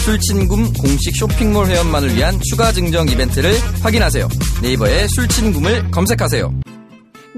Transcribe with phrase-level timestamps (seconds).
[0.00, 4.28] 술친굼 공식 쇼핑몰 회원만을 위한 추가 증정 이벤트를 확인하세요.
[4.62, 6.52] 네이버에 술친굼을 검색하세요.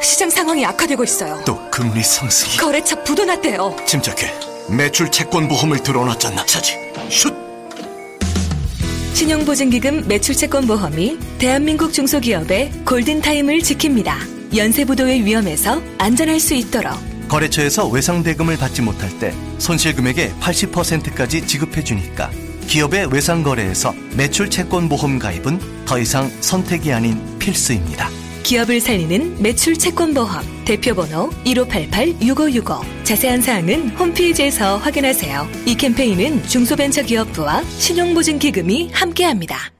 [0.00, 1.42] 시장 상황이 악화되고 있어요.
[1.44, 3.76] 또 금리 상승이 거래처 부도 났대요.
[3.86, 4.32] 침착해
[4.68, 6.76] 매출 채권 보험을 들어놨잖아 차지
[7.10, 7.34] 슛
[9.14, 14.56] 신용보증기금 매출채권보험이 대한민국 중소기업의 골든타임을 지킵니다.
[14.56, 16.92] 연쇄부도의 위험에서 안전할 수 있도록
[17.28, 22.30] 거래처에서 외상대금을 받지 못할 때 손실금액의 80%까지 지급해주니까
[22.66, 28.23] 기업의 외상거래에서 매출 채권 보험 가입은 더 이상 선택이 아닌 필수입니다.
[28.44, 35.48] 기업을 살리는 매출 채권보험 대표번호 1588-6565 자세한 사항은 홈페이지에서 확인하세요.
[35.66, 39.72] 이 캠페인은 중소벤처기업부와 신용보증기금이 함께합니다.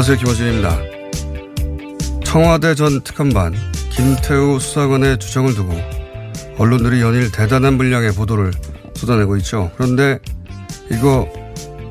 [0.00, 0.16] 안녕하세요.
[0.16, 0.78] 김호준입니다.
[2.24, 3.54] 청와대 전 특검반
[3.90, 5.74] 김태우 수사관의 주장을 두고
[6.56, 8.50] 언론들이 연일 대단한 분량의 보도를
[8.94, 9.70] 쏟아내고 있죠.
[9.76, 10.18] 그런데
[10.90, 11.28] 이거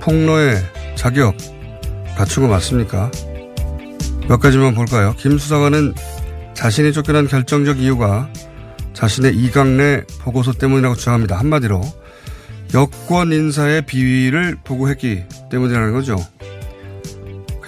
[0.01, 0.57] 폭로의
[0.95, 1.37] 자격
[2.17, 3.11] 거 맞습니까?
[4.27, 5.13] 몇 가지만 볼까요?
[5.19, 5.93] 김 수사관은
[6.55, 8.27] 자신이 쫓겨난 결정적 이유가
[8.93, 11.37] 자신의 이강래 보고서 때문이라고 주장합니다.
[11.37, 11.79] 한마디로
[12.73, 16.17] 여권 인사의 비위를 보고했기 때문이라는 거죠.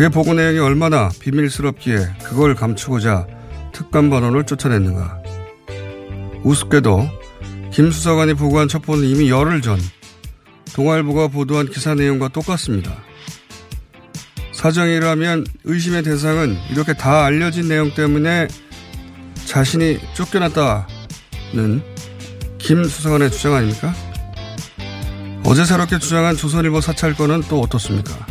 [0.01, 3.27] 그의 보고 내용이 얼마나 비밀스럽기에 그걸 감추고자
[3.71, 5.21] 특감 번호를 쫓아냈는가.
[6.41, 7.07] 우습게도
[7.71, 9.79] 김 수사관이 보고한 첩보는 이미 열흘 전
[10.73, 12.97] 동아일보가 보도한 기사 내용과 똑같습니다.
[14.53, 18.47] 사정이라면 의심의 대상은 이렇게 다 알려진 내용 때문에
[19.45, 21.83] 자신이 쫓겨났다는
[22.57, 23.93] 김 수사관의 주장 아닙니까?
[25.45, 28.30] 어제 새롭게 주장한 조선일보 사찰권은 또 어떻습니까?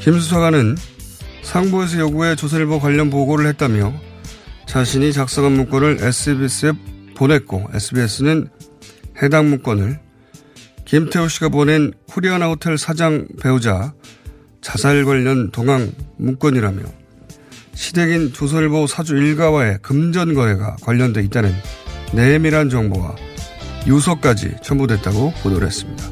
[0.00, 0.76] 김 수사관은
[1.42, 3.92] 상부에서 요구해 조선일보 관련 보고를 했다며
[4.66, 6.72] 자신이 작성한 문건을 SBS에
[7.16, 8.48] 보냈고 SBS는
[9.22, 9.98] 해당 문건을
[10.84, 13.92] 김태우 씨가 보낸 코리아나 호텔 사장 배우자
[14.60, 16.82] 자살 관련 동항 문건이라며
[17.74, 21.52] 시댁인 조선일보 사주 일가와의 금전 거래가 관련돼 있다는
[22.12, 23.16] 내밀한 정보와
[23.86, 26.04] 유서까지 첨부됐다고 보도를 했습니다.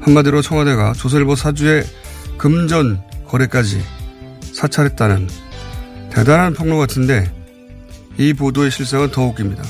[0.00, 1.84] 한마디로 청와대가 조선일보 사주의
[2.38, 3.80] 금전 거래까지
[4.52, 5.28] 사찰했다는
[6.10, 7.32] 대단한 폭로 같은데
[8.18, 9.62] 이 보도의 실상은 더 웃깁니다.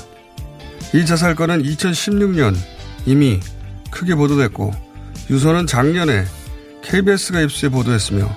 [0.95, 2.57] 이 자살 건은 2016년
[3.07, 3.39] 이미
[3.91, 4.73] 크게 보도됐고
[5.31, 6.25] 유서는 작년에
[6.83, 8.29] KBS가 입수해 보도했으며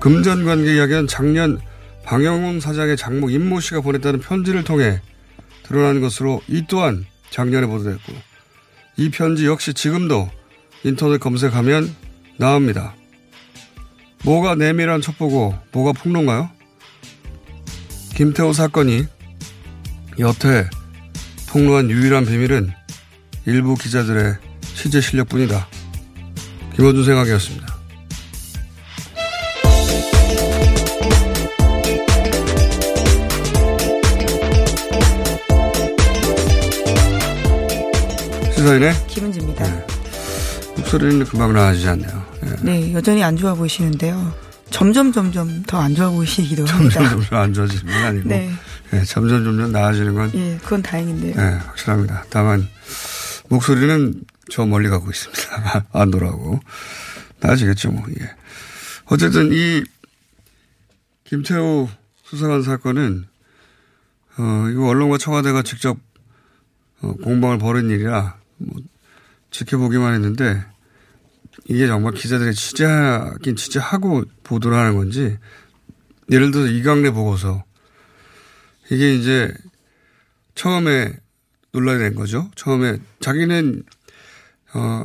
[0.00, 1.60] 금전 관계 이야기는 작년
[2.04, 5.02] 방영훈 사장의 장모 임모 씨가 보냈다는 편지를 통해
[5.64, 8.12] 드러난 것으로 이 또한 작년에 보도됐고
[8.96, 10.30] 이 편지 역시 지금도
[10.84, 11.94] 인터넷 검색하면
[12.38, 12.94] 나옵니다.
[14.24, 16.50] 뭐가 내밀한 첩보고 뭐가 폭로인가요?
[18.14, 19.06] 김태호 사건이
[20.18, 20.68] 여태
[21.48, 22.72] 폭로한 유일한 비밀은
[23.46, 24.36] 일부 기자들의
[24.74, 25.68] 취재 실력뿐이다.
[26.74, 27.78] 김원준 생각이었습니다.
[38.54, 39.64] 시사인의 김은지입니다.
[39.64, 39.86] 네.
[40.76, 42.17] 목소리는 금방 나아지지 않네요.
[42.62, 42.80] 네.
[42.80, 42.92] 네.
[42.92, 44.34] 여전히 안 좋아 보이시는데요.
[44.70, 46.94] 점점 점점 더 안 좋아 보이시기도 합니다.
[47.00, 48.28] 점점 점점 안 좋아지는 건 아니고.
[48.28, 48.50] 네.
[48.90, 49.04] 네.
[49.04, 50.30] 점점 점점 나아지는 건.
[50.34, 51.34] 예, 그건 다행인데요.
[51.34, 52.24] 네, 확실합니다.
[52.30, 52.68] 다만
[53.48, 54.14] 목소리는
[54.50, 55.86] 저 멀리 가고 있습니다.
[55.92, 56.60] 안 돌아오고.
[57.40, 58.30] 나아지겠죠, 뭐, 예.
[59.06, 59.84] 어쨌든 이
[61.24, 61.88] 김태우
[62.24, 63.26] 수사관 사건은,
[64.38, 65.96] 어, 이거 언론과 청와대가 직접
[67.00, 68.82] 어, 공방을 벌인 일이라 뭐
[69.50, 70.64] 지켜보기만 했는데
[71.66, 75.36] 이게 정말 기자들이 취재하긴 취재하고 보도를 하는 건지
[76.30, 77.64] 예를 들어서 이강래 보고서
[78.90, 79.52] 이게 이제
[80.54, 81.12] 처음에
[81.72, 82.50] 논란이 된 거죠.
[82.54, 83.82] 처음에 자기는
[84.74, 85.04] 어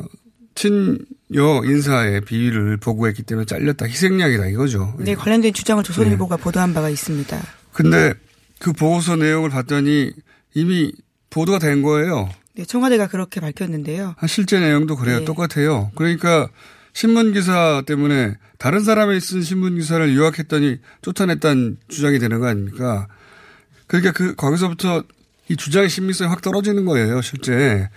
[0.54, 4.94] 친여 인사의 비위를 보고했기 때문에 잘렸다 희생양이다 이거죠.
[4.98, 6.42] 네 관련된 주장을 조선일보가 네.
[6.42, 7.40] 보도한 바가 있습니다.
[7.72, 8.14] 근데
[8.58, 10.12] 그 보고서 내용을 봤더니
[10.54, 10.92] 이미
[11.30, 12.30] 보도가 된 거예요.
[12.56, 14.14] 네, 청와대가 그렇게 밝혔는데요.
[14.28, 15.20] 실제 내용도 그래요.
[15.20, 15.24] 네.
[15.24, 15.90] 똑같아요.
[15.96, 16.48] 그러니까
[16.92, 23.08] 신문 기사 때문에 다른 사람이 쓴 신문 기사를 유학했더니 쫓아냈다는 주장이 되는 거 아닙니까?
[23.88, 25.02] 그러니까 그 거기서부터
[25.48, 27.20] 이 주장의 신빙성이 확 떨어지는 거예요.
[27.22, 27.88] 실제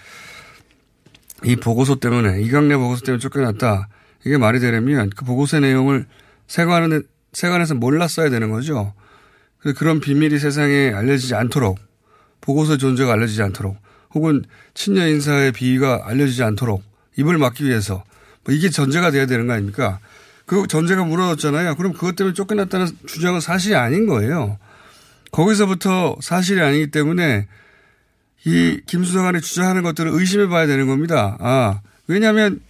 [1.43, 3.89] 이 보고서 때문에 이강래 보고서 때문에 쫓겨났다.
[4.25, 6.07] 이게 말이 되려면 그 보고서 내용을
[6.47, 8.93] 세관은 세관에서 몰랐어야 되는 거죠.
[9.77, 11.77] 그런 비밀이 세상에 알려지지 않도록
[12.41, 13.77] 보고서 존재가 알려지지 않도록
[14.13, 14.43] 혹은
[14.73, 16.83] 친여 인사의 비위가 알려지지 않도록
[17.17, 18.03] 입을 막기 위해서
[18.43, 19.99] 뭐 이게 전제가 돼야 되는 거 아닙니까?
[20.45, 21.75] 그 전제가 무너졌잖아요.
[21.75, 24.57] 그럼 그것 때문에 쫓겨났다는 주장은 사실이 아닌 거예요.
[25.31, 27.47] 거기서부터 사실이 아니기 때문에
[28.45, 31.35] 이 김수사관이 주장하는 것들을 의심해 봐야 되는 겁니다.
[31.41, 32.61] 아, 왜냐하면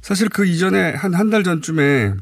[0.00, 2.14] 사실 그 이전에 한 한 달 전쯤에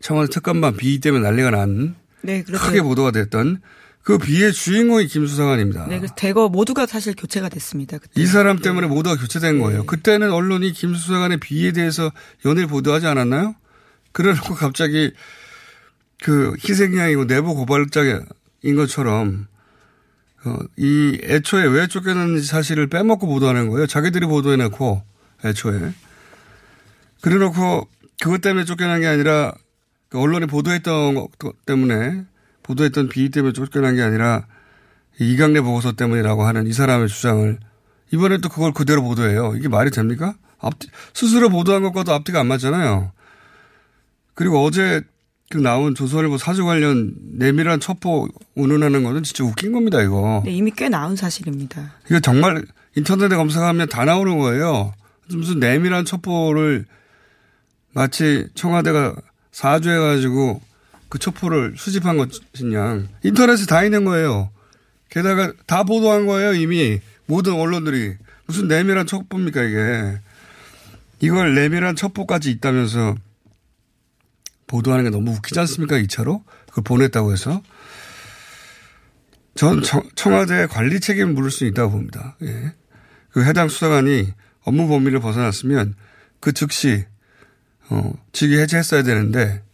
[0.00, 3.60] 청와대 특감반 비위 때문에 난리가 난 네, 크게 보도가 됐던
[4.06, 5.88] 그 비의 주인공이 김수상관입니다.
[5.88, 7.98] 네, 대거 모두가 사실 교체가 됐습니다.
[7.98, 8.22] 그때.
[8.22, 8.94] 이 사람 때문에 네.
[8.94, 9.80] 모두가 교체된 거예요.
[9.80, 9.84] 네.
[9.84, 12.12] 그때는 언론이 김수상관의 비에 대해서
[12.44, 13.56] 연일 보도하지 않았나요?
[14.12, 15.12] 그래놓고 갑자기
[16.22, 18.22] 그 희생양이고 내부 고발자인
[18.76, 19.48] 것처럼
[20.44, 23.88] 어, 이 애초에 왜 쫓겨났는지 사실을 빼먹고 보도하는 거예요.
[23.88, 25.02] 자기들이 보도해놓고
[25.44, 25.92] 애초에.
[27.22, 27.88] 그래놓고
[28.22, 29.52] 그것 때문에 쫓겨난 게 아니라
[30.10, 32.24] 그 언론이 보도했던 것 때문에
[32.66, 34.46] 보도했던 비위 때문에 쫓겨난 게 아니라
[35.18, 37.58] 이강래 보고서 때문이라고 하는 이 사람의 주장을
[38.12, 39.54] 이번에 또 그걸 그대로 보도해요.
[39.56, 40.34] 이게 말이 됩니까?
[40.58, 43.12] 앞뒤, 스스로 보도한 것과도 앞뒤가 안 맞잖아요.
[44.34, 45.02] 그리고 어제
[45.48, 50.42] 그 나온 조선일보 사주 관련 내밀한 첩보 운운하는 거는 진짜 웃긴 겁니다, 이거.
[50.44, 51.92] 네, 이미 꽤 나온 사실입니다.
[52.06, 52.64] 이거 정말
[52.96, 54.92] 인터넷에 검색하면 다 나오는 거예요.
[55.30, 56.84] 무슨 내밀한 첩보를
[57.92, 59.14] 마치 청와대가
[59.52, 60.60] 사주해가지고
[61.08, 63.04] 그 첩보를 수집한 것이냐.
[63.22, 64.50] 인터넷에 다 있는 거예요.
[65.08, 67.00] 게다가 다 보도한 거예요, 이미.
[67.26, 68.14] 모든 언론들이.
[68.46, 70.18] 무슨 내밀한 첩보입니까, 이게.
[71.20, 73.14] 이걸 내밀한 첩보까지 있다면서
[74.66, 76.42] 보도하는 게 너무 웃기지 않습니까, 2차로?
[76.68, 77.62] 그걸 보냈다고 해서.
[79.54, 79.82] 전
[80.14, 82.36] 청와대 관리 책임을 물을 수 있다고 봅니다.
[82.42, 82.74] 예.
[83.30, 85.94] 그 해당 수사관이 업무 범위를 벗어났으면
[86.40, 87.06] 그 즉시,
[87.88, 89.65] 어, 직위 해제했어야 되는데 어,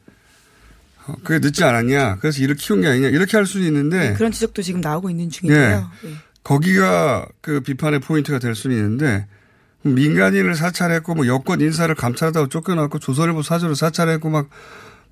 [1.24, 2.16] 그게 늦지 않았냐.
[2.20, 3.08] 그래서 일을 키운 게 아니냐.
[3.08, 4.10] 이렇게 할 수는 있는데.
[4.10, 5.90] 네, 그런 지적도 지금 나오고 있는 중인데요.
[6.02, 6.08] 네.
[6.08, 6.14] 네.
[6.44, 9.26] 거기가 그 비판의 포인트가 될 수는 있는데
[9.82, 14.48] 민간인을 사찰했고 뭐 여권 인사를 감찰하다가 쫓겨났고 조선일보 사주를 사찰했고 막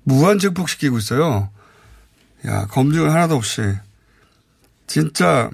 [0.03, 1.49] 무한 증폭시키고 있어요.
[2.47, 3.61] 야, 검증을 하나도 없이.
[4.87, 5.49] 진짜,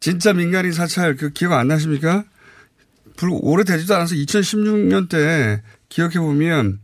[0.00, 2.24] 진짜 민간인 사찰 그 기억 안 나십니까?
[3.16, 6.80] 불, 오래되지도 않아서 2016년 때 기억해보면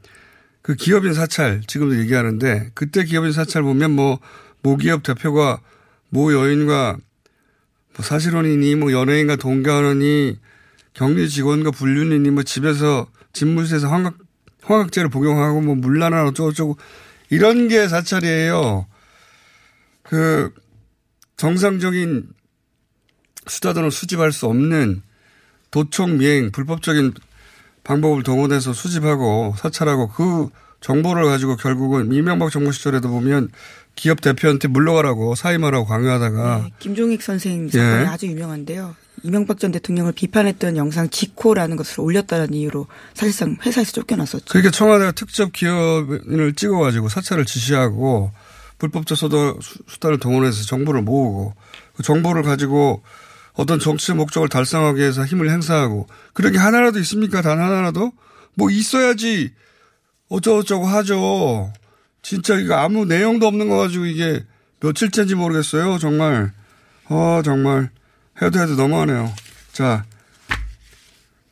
[0.64, 4.18] 그 기업인 사찰 지금도 얘기하는데 그때 기업인 사찰 보면 뭐
[4.62, 5.61] 모기업 대표가
[6.09, 6.97] 모 여인과
[7.94, 10.38] 뭐 사실혼이니 뭐 연예인과 동거하느니
[10.94, 14.16] 격리 직원과 불륜이니 뭐 집에서 집무실에서 환각
[14.62, 16.78] 환각제를 복용하고 뭐 물란하고 어쩌고저쩌고
[17.28, 18.87] 이런 게 사찰이에요.
[20.02, 20.50] 그
[21.37, 22.26] 정상적인
[23.47, 25.02] 수다들은 수집할 수 없는
[25.71, 27.12] 도청 미행 불법적인
[27.85, 30.49] 방법을 동원해서 수집하고 사찰하고 그
[30.81, 33.50] 정보를 가지고 결국은 이명박 정부 시절에도 보면
[33.95, 38.07] 기업 대표한테 물러가라고 사임하라고 강요하다가 네, 김종익 선생 사건이 예.
[38.07, 38.95] 아주 유명한데요.
[39.23, 44.45] 이명박 전 대통령을 비판했던 영상 지코라는 것을 올렸다는 이유로 사실상 회사에서 쫓겨났었죠.
[44.49, 48.33] 그러니까 청와대가 특접 기업인을 찍어가지고 사찰을 지시하고
[48.79, 49.55] 불법적 수단,
[49.88, 51.55] 수단을 동원해서 정보를 모으고
[51.97, 53.03] 그 정보를 가지고
[53.55, 57.41] 어떤 정치 목적을 달성하기 위해서 힘을 행사하고 그런 게 하나라도 있습니까?
[57.41, 58.13] 단 하나라도?
[58.55, 59.53] 뭐 있어야지
[60.29, 61.73] 어쩌고저쩌고 하죠.
[62.23, 64.45] 진짜 이거 아무 내용도 없는 거 가지고 이게
[64.81, 65.99] 며칠째인지 모르겠어요.
[65.99, 66.53] 정말.
[67.09, 67.91] 어, 정말.
[68.43, 69.33] 해도 해도 너무하네요.
[69.73, 70.05] 자.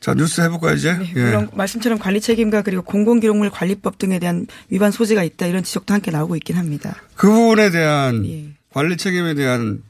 [0.00, 0.94] 자, 뉴스 해볼까, 이제?
[0.94, 1.56] 네, 물론 예.
[1.56, 6.34] 말씀처럼 관리 책임과 그리고 공공기록물 관리법 등에 대한 위반 소지가 있다 이런 지적도 함께 나오고
[6.36, 6.96] 있긴 합니다.
[7.14, 8.48] 그 부분에 대한 예.
[8.70, 9.82] 관리 책임에 대한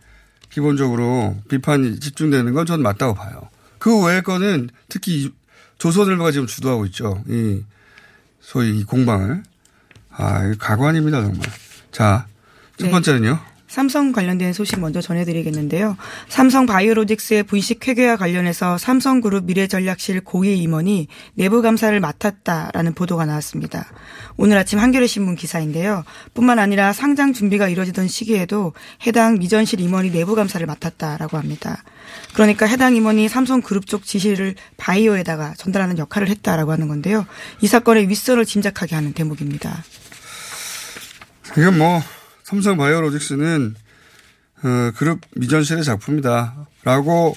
[0.52, 3.48] 기본적으로 비판이 집중되는 건 저는 맞다고 봐요.
[3.78, 5.32] 그 외의 거는 특히
[5.78, 7.22] 조선일보가 지금 주도하고 있죠.
[7.26, 7.62] 이
[8.40, 9.42] 소위 이 공방을.
[10.10, 11.40] 아, 이 가관입니다, 정말.
[11.90, 12.26] 자,
[12.76, 12.90] 첫 네.
[12.90, 13.40] 번째는요.
[13.72, 15.96] 삼성 관련된 소식 먼저 전해드리겠는데요.
[16.28, 23.86] 삼성 바이오로직스의 분식 회계와 관련해서 삼성그룹 미래전략실 고위 임원이 내부 감사를 맡았다라는 보도가 나왔습니다.
[24.36, 26.04] 오늘 아침 한겨레 신문 기사인데요.
[26.34, 28.74] 뿐만 아니라 상장 준비가 이루어지던 시기에도
[29.06, 31.82] 해당 미전실 임원이 내부 감사를 맡았다라고 합니다.
[32.34, 37.24] 그러니까 해당 임원이 삼성그룹 쪽 지시를 바이오에다가 전달하는 역할을 했다라고 하는 건데요.
[37.62, 39.82] 이 사건의 윗선을 짐작하게 하는 대목입니다.
[41.56, 42.02] 이건 뭐
[42.52, 43.74] 삼성 바이오로직스는
[44.62, 46.66] 어, 그룹 미전실의 작품이다.
[46.84, 47.34] 라고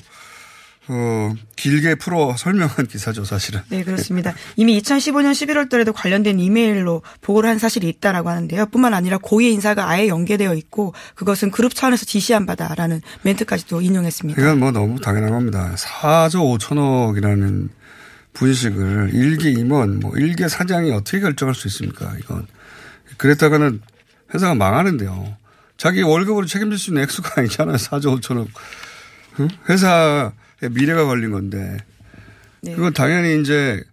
[0.89, 3.61] 어, 길게 풀어 설명한 기사죠, 사실은.
[3.69, 4.35] 네, 그렇습니다.
[4.57, 8.65] 이미 2015년 11월 달에도 관련된 이메일로 보고를 한 사실이 있다라고 하는데요.
[8.65, 14.41] 뿐만 아니라 고위 인사가 아예 연계되어 있고 그것은 그룹 차원에서 지시한 바다라는 멘트까지도 인용했습니다.
[14.41, 15.73] 이건 뭐 너무 당연한 겁니다.
[15.77, 17.69] 4조 5천억이라는
[18.33, 22.13] 분식을 일개 임원, 뭐 일개 사장이 어떻게 결정할 수 있습니까?
[22.19, 22.47] 이건.
[23.15, 23.79] 그랬다가는
[24.35, 25.37] 회사가 망하는데요.
[25.77, 27.77] 자기 월급으로 책임질 수 있는 액수가 아니잖아요.
[27.77, 28.47] 4조 5천억.
[29.69, 30.31] 회사의
[30.71, 31.77] 미래가 걸린 건데.
[32.61, 32.75] 네.
[32.75, 33.83] 그건 당연히 이제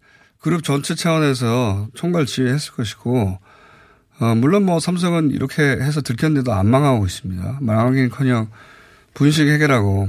[0.40, 3.38] 그룹 전체 차원에서 총괄 지휘했을 것이고,
[4.20, 7.58] 어, 물론 뭐 삼성은 이렇게 해서 들켰는데도 안 망하고 있습니다.
[7.60, 8.48] 망하긴 커녕
[9.14, 10.08] 분식 해결하고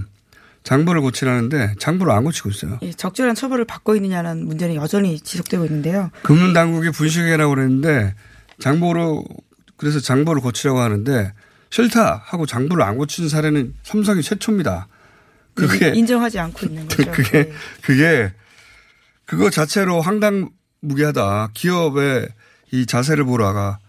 [0.63, 2.79] 장부를 고치라는데 장부를 안 고치고 있어요.
[2.83, 6.09] 예, 적절한 처벌을 받고 있느냐는 문제는 여전히 지속되고 있는데요.
[6.23, 8.15] 금융당국이 분식 해결하고 그랬는데
[8.59, 9.25] 장부로
[9.83, 11.33] 그래서 장부를 고치려고 하는데
[11.69, 14.87] 싫다 하고 장부를 안 고치는 사례는 삼성이 최초입니다.
[15.55, 17.03] 그게 인정하지 않고 있는 거죠.
[17.11, 17.53] 그게 네.
[17.81, 18.33] 그게
[19.25, 21.49] 그거 자체로 황당무계하다.
[21.53, 22.29] 기업의
[22.71, 23.79] 이 자세를 보라가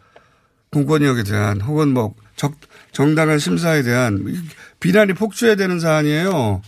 [0.72, 2.56] 공권력에 대한 혹은 뭐 적,
[2.90, 4.24] 정당한 심사에 대한
[4.80, 6.60] 비난이 폭주해야 되는 사안이에요.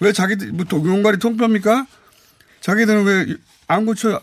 [0.00, 1.86] 왜 자기들 뭐 용가리 통뼈입니까?
[2.60, 3.36] 자기들은 왜
[3.72, 4.20] 안 고쳐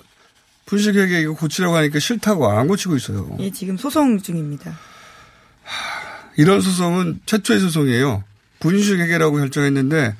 [0.69, 3.35] 분식회계 이거 고치라고 하니까 싫다고 안 고치고 있어요.
[3.39, 4.77] 예, 지금 소송 중입니다.
[6.37, 8.23] 이런 소송은 최초의 소송이에요.
[8.59, 10.15] 분식회계라고 결정했는데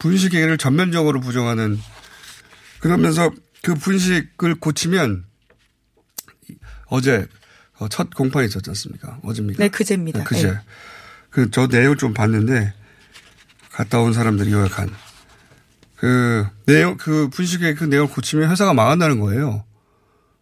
[0.00, 1.80] 분식회계를 전면적으로 부정하는
[2.80, 3.30] 그러면서
[3.62, 5.24] 그 분식을 고치면
[6.86, 7.26] 어제
[7.88, 9.18] 첫 공판이 있었지 않습니까?
[9.22, 9.62] 어제입니까?
[9.62, 10.18] 네, 그제입니다.
[10.18, 10.50] 네, 그제.
[10.50, 10.58] 네.
[11.30, 12.74] 그저 내용을 좀 봤는데
[13.72, 14.90] 갔다 온 사람들이 요약한
[15.96, 19.64] 그 내용 그 분식회 그 내용을 고치면 회사가 망한다는 거예요.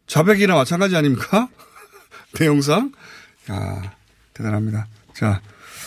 [0.07, 1.49] 자백이나 마찬가지 아닙니까?
[2.39, 2.93] 내용상?
[3.51, 3.95] 야
[4.35, 4.87] 대단합니다.
[5.15, 5.41] 자,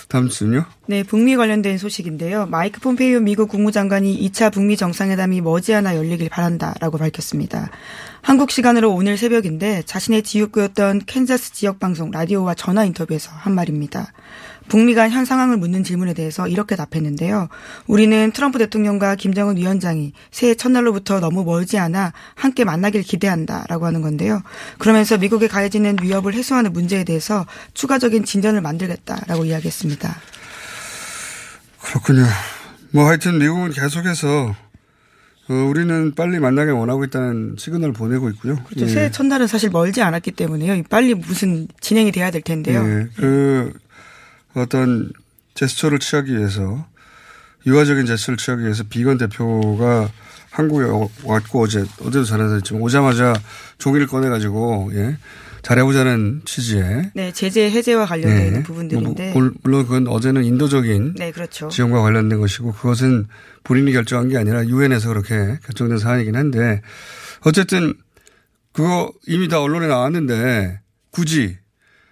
[0.08, 0.66] 다음 주는요?
[0.88, 2.46] 네, 북미 관련된 소식인데요.
[2.46, 7.70] 마이크 폼페이오 미국 국무장관이 2차 북미 정상회담이 머지않아 열리길 바란다라고 밝혔습니다.
[8.22, 14.14] 한국 시간으로 오늘 새벽인데 자신의 지역구였던 캔자스 지역 방송 라디오와 전화 인터뷰에서 한 말입니다.
[14.68, 17.48] 북미 간 현 상황을 묻는 질문에 대해서 이렇게 답했는데요.
[17.88, 24.42] 우리는 트럼프 대통령과 김정은 위원장이 새해 첫날로부터 너무 멀지 않아 함께 만나길 기대한다라고 하는 건데요.
[24.80, 30.16] 그러면서 미국에 가해지는 위협을 해소하는 문제에 대해서 추가적인 진전을 만들겠다라고 이야기했습니다.
[31.82, 32.26] 그렇군요.
[32.92, 34.56] 뭐 하여튼 미국은 계속해서
[35.48, 38.56] 어, 우리는 빨리 만나게 원하고 있다는 시그널을 보내고 있고요.
[38.64, 38.86] 그렇죠.
[38.86, 38.90] 예.
[38.90, 40.82] 새해 첫날은 사실 멀지 않았기 때문에요.
[40.90, 42.84] 빨리 무슨 진행이 돼야 될 텐데요.
[42.84, 43.08] 예.
[43.16, 43.72] 그
[44.56, 45.12] 어떤
[45.54, 46.86] 제스처를 취하기 위해서
[47.66, 50.10] 유화적인 제스처를 취하기 위해서 비건 대표가
[50.52, 50.86] 한국에
[51.24, 53.34] 왔고 어제 어제도 전해드렸지만 오자마자
[53.78, 55.18] 종이를 꺼내 가지고 예
[55.64, 57.12] 잘해보자는 취지의.
[57.16, 58.64] 네 제재 해제와 관련된 네.
[58.64, 59.34] 부분들인데.
[59.34, 61.68] 뭐, 물론 그건 어제는 인도적인 네 그렇죠.
[61.70, 63.26] 지원과 관련된 것이고 그것은
[63.64, 66.82] 본인이 결정한 게 아니라 유엔에서 그렇게 결정된 사안이긴 한데
[67.46, 67.96] 어쨌든
[68.74, 71.58] 그거 이미 다 언론에 나왔는데 굳이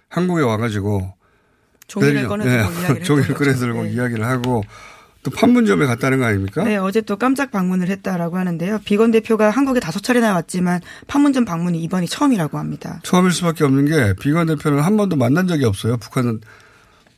[0.08, 1.13] 한국에 와가지고
[1.86, 2.80] 종이를 꺼내들고 네.
[2.80, 3.92] 이야기를 종이를 꺼내들고 네.
[3.92, 4.64] 이야기를 하고
[5.22, 6.64] 또 판문점에 갔다는 거 아닙니까?
[6.64, 8.80] 네, 어제 또 깜짝 방문을 했다라고 하는데요.
[8.84, 13.00] 비건 대표가 한국에 다섯 차례나 왔지만 판문점 방문이 이번이 처음이라고 합니다.
[13.04, 15.96] 처음일 수밖에 없는 게 비건 대표는 한 번도 만난 적이 없어요.
[15.96, 16.40] 북한은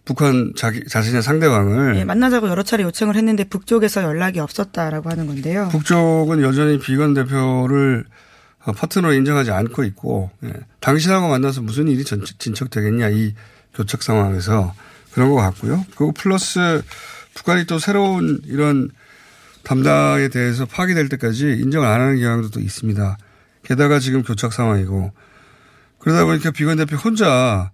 [0.05, 5.69] 북한 자기 자신의 상대방을 네, 만나자고 여러 차례 요청을 했는데 북쪽에서 연락이 없었다라고 하는 건데요.
[5.73, 8.05] 북쪽은 여전히 비건 대표를
[8.61, 10.53] 파트너로 인정하지 않고 있고 예.
[10.81, 13.35] 당신하고 만나서 무슨 일이 진척되겠냐 이
[13.77, 14.75] 교착 상황에서
[15.13, 15.85] 그런 것 같고요.
[15.91, 16.83] 그리고 플러스
[17.35, 18.91] 북한이 또 새로운 이런
[19.63, 23.19] 담당에 대해서 파기될 때까지 인정을 안 하는 경향도 또 있습니다.
[23.65, 25.13] 게다가 지금 교착 상황이고
[25.99, 27.71] 그러다 보니까 비건 대표 혼자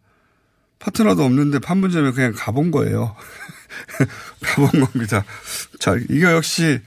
[0.79, 3.15] 파트너도 없는데 판문점에 그냥 가본 거예요.
[4.43, 5.25] 가본 겁니다.
[5.79, 6.81] 자, 이거 역시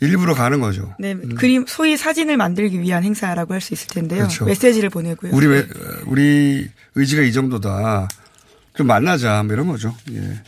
[0.00, 0.94] 일부러 가는 거죠.
[0.98, 4.20] 네, 그림 소위 사진을 만들기 위한 행사라고 할 수 있을 텐데요.
[4.20, 4.44] 그렇죠.
[4.44, 5.32] 메시지를 보내고요.
[5.34, 5.66] 우리 왜-
[6.06, 8.06] 우리 의지가 이 정도다.
[8.76, 9.94] 좀 만나자 뭐 이런 거죠.
[10.12, 10.40] 예.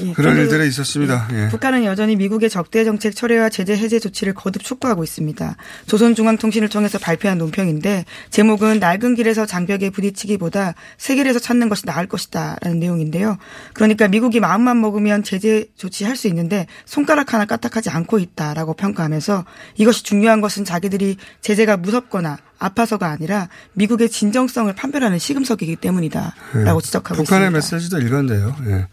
[0.00, 1.28] 예, 그런 일들이 있었습니다.
[1.32, 1.48] 예.
[1.50, 5.56] 북한은 여전히 미국의 적대 정책 철회와 제재 해제 조치를 거듭 촉구하고 있습니다.
[5.86, 12.80] 조선중앙통신을 통해서 발표한 논평인데 제목은 낡은 길에서 장벽에 부딪히기보다 새 길에서 찾는 것이 나을 것이다라는
[12.80, 13.38] 내용인데요.
[13.72, 19.44] 그러니까 미국이 마음만 먹으면 제재 조치할 수 있는데 손가락 하나 까딱하지 않고 있다라고 평가하면서
[19.76, 26.82] 이것이 중요한 것은 자기들이 제재가 무섭거나 아파서가 아니라 미국의 진정성을 판별하는 시금석이기 때문이다라고 예.
[26.82, 27.50] 지적하고 북한의 있습니다.
[27.76, 28.56] 메시지도 일관돼요.
[28.66, 28.86] 예.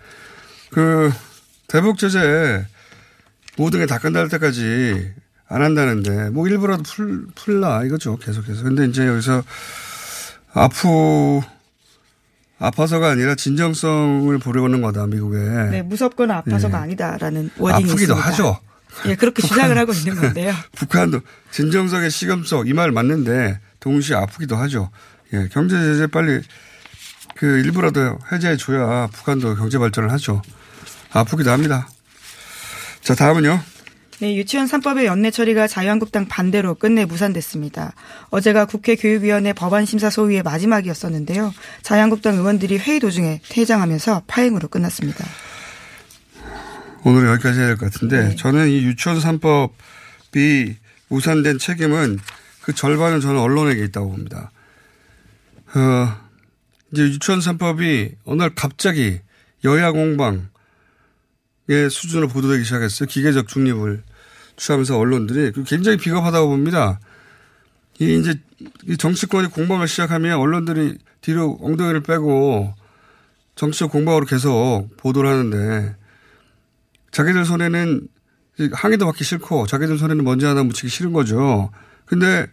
[0.71, 1.11] 그
[1.67, 2.65] 대북 제재
[3.57, 5.13] 모든 게 다 끝날 때까지
[5.47, 8.63] 안 한다는데 뭐 일부라도 풀 풀라 이거죠 계속해서.
[8.63, 9.43] 근데 이제 여기서
[10.53, 11.39] 아프
[12.59, 15.37] 아파서가 아니라 진정성을 보려는 거다 미국에.
[15.71, 16.83] 네, 무섭거나 아파서가 예.
[16.83, 18.27] 아니다라는 wording이 아프기도 있습니다.
[18.27, 18.59] 하죠.
[19.07, 20.53] 예, 그렇게 주장을 하고 있는 건데요.
[20.75, 21.21] 북한도
[21.51, 24.89] 진정성의 시금석 이 말 맞는데 동시에 아프기도 하죠.
[25.33, 26.41] 예, 경제 제재 빨리
[27.35, 30.41] 그 일부라도 해제해 줘야 북한도 경제 발전을 하죠.
[31.11, 31.87] 아프기도 합니다.
[33.01, 33.59] 자, 다음은요.
[34.19, 37.93] 네, 유치원 3법의 연내 처리가 자유한국당 반대로 끝내 무산됐습니다.
[38.29, 41.51] 어제가 국회 교육위원회 법안 심사 소위의 마지막이었었는데요.
[41.81, 45.25] 자유한국당 의원들이 회의 도중에 퇴장하면서 파행으로 끝났습니다.
[47.03, 50.75] 오늘 여기까지 해야 될 것 같은데 저는 이 유치원 3법이
[51.09, 52.19] 무산된 책임은
[52.61, 54.51] 그 절반은 저는 언론에게 있다고 봅니다.
[55.73, 56.15] 어,
[56.91, 59.19] 이제 유치원 3법이 어느 날 갑자기
[59.63, 60.41] 여야 공방의
[61.89, 63.07] 수준으로 보도되기 시작했어요.
[63.07, 64.03] 기계적 중립을
[64.57, 66.99] 취하면서 언론들이 그 굉장히 비겁하다고 봅니다.
[67.99, 68.39] 이 이제
[68.87, 72.73] 이 정치권이 공방을 시작하면 언론들이 뒤로 엉덩이를 빼고
[73.55, 75.95] 정치적 공방으로 계속 보도를 하는데
[77.11, 78.07] 자기들 손에는
[78.73, 81.71] 항의도 받기 싫고 자기들 손에는 먼지 하나 묻히기 싫은 거죠.
[82.05, 82.47] 근데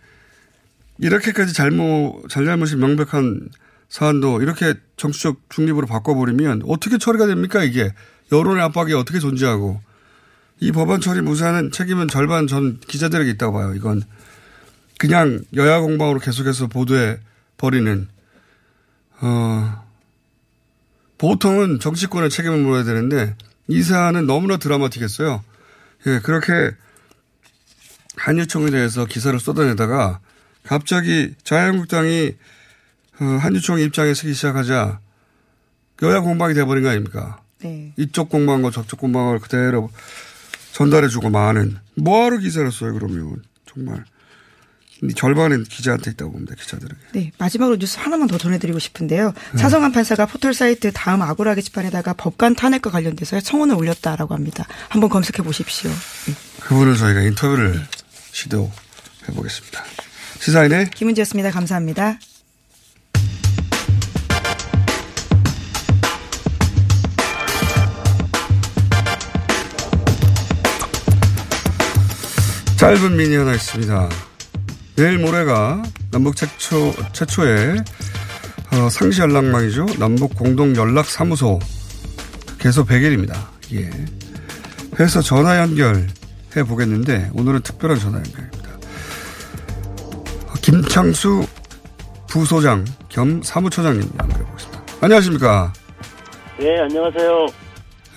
[0.99, 3.49] 이렇게까지 잘못, 잘잘못이 명백한
[3.89, 7.93] 사안도 이렇게 정치적 중립으로 바꿔버리면 어떻게 처리가 됩니까 이게.
[8.31, 9.81] 여론의 압박이 어떻게 존재하고.
[10.61, 13.75] 이 법안 처리 무산은 책임은 절반 전 기자들에게 있다고 봐요.
[13.75, 14.03] 이건
[14.99, 17.21] 그냥 여야 공방으로 계속해서 보도해
[17.57, 18.09] 버리는,
[19.21, 19.85] 어,
[21.17, 23.37] 보통은 정치권의 책임을 물어야 되는데
[23.69, 25.45] 이 사안은 너무나 드라마틱했어요.
[26.07, 26.75] 예, 그렇게
[28.17, 30.21] 한유총에 대해서 기사를 쏟아내다가
[30.65, 32.35] 갑자기 자유한국당이
[33.21, 35.01] 어, 한유총 입장에 서기 시작하자
[36.03, 37.43] 여야 공방이 돼버린 거 아닙니까?
[37.61, 37.93] 네.
[37.97, 39.91] 이쪽 공방과 저쪽 공방을 그대로
[40.73, 44.18] 전달해주고 많은 뭐하러 기사를 써요 그러면 정말 이
[45.15, 47.01] 절반은 기자한테 있다고 봅니다 기자들에게.
[47.13, 49.33] 네, 마지막으로 뉴스 하나만 더 전해드리고 싶은데요.
[49.57, 54.67] 차성한 판사가 포털 사이트 다음 아고라 게시판에다가 법관 탄핵과 관련돼서 청원을 올렸다라고 합니다.
[54.89, 55.91] 한번 검색해 보십시오.
[56.61, 57.81] 그분을 저희가 인터뷰를
[58.33, 58.71] 시도해
[59.35, 59.85] 보겠습니다.
[60.41, 61.51] 시사인의 김은지였습니다.
[61.51, 62.19] 감사합니다.
[72.79, 74.09] 짧은 미니 하나 있습니다.
[74.99, 75.81] 내일 모레가
[76.11, 77.77] 남북 최초, 최초의
[78.73, 79.87] 어, 상시 연락망이죠.
[80.01, 81.61] 남북 공동 연락 사무소
[82.59, 83.37] 개소 100일입니다.
[83.75, 83.89] 예.
[84.99, 88.71] 해서 전화 연결해 보겠는데 오늘은 특별한 전화 연결입니다.
[90.49, 91.47] 어, 김창수
[92.29, 94.83] 부소장 겸 사무처장님 연결해 보겠습니다.
[95.01, 95.73] 안녕하십니까?
[96.59, 97.47] 네, 안녕하세요.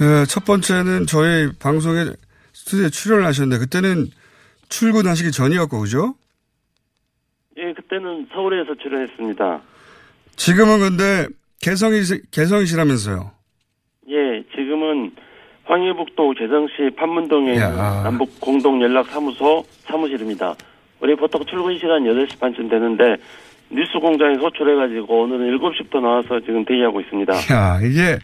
[0.02, 2.08] 예, 첫 번째는 저희 방송에
[2.56, 4.10] 스튜디오에 출연을 하셨는데 그때는
[4.70, 6.16] 출근하시기 전이었고 그죠?
[7.92, 9.62] 예, 그때는 서울에서 출연했습니다.
[10.38, 11.28] 지금은 근데
[11.62, 12.02] 개성이
[12.32, 13.32] 개성이시라면서요?
[14.10, 15.12] 예, 지금은
[15.66, 18.02] 황해북도 개성시 판문동에 있는 야.
[18.04, 20.56] 남북 공동 연락 사무소 사무실입니다.
[21.02, 23.18] 우리 보통 출근 시간 8시 반쯤 되는데
[23.70, 27.34] 뉴스 공장에 호출해가지고 오늘은 7시부터 나와서 지금 대기하고 있습니다.
[27.54, 28.18] 야 이게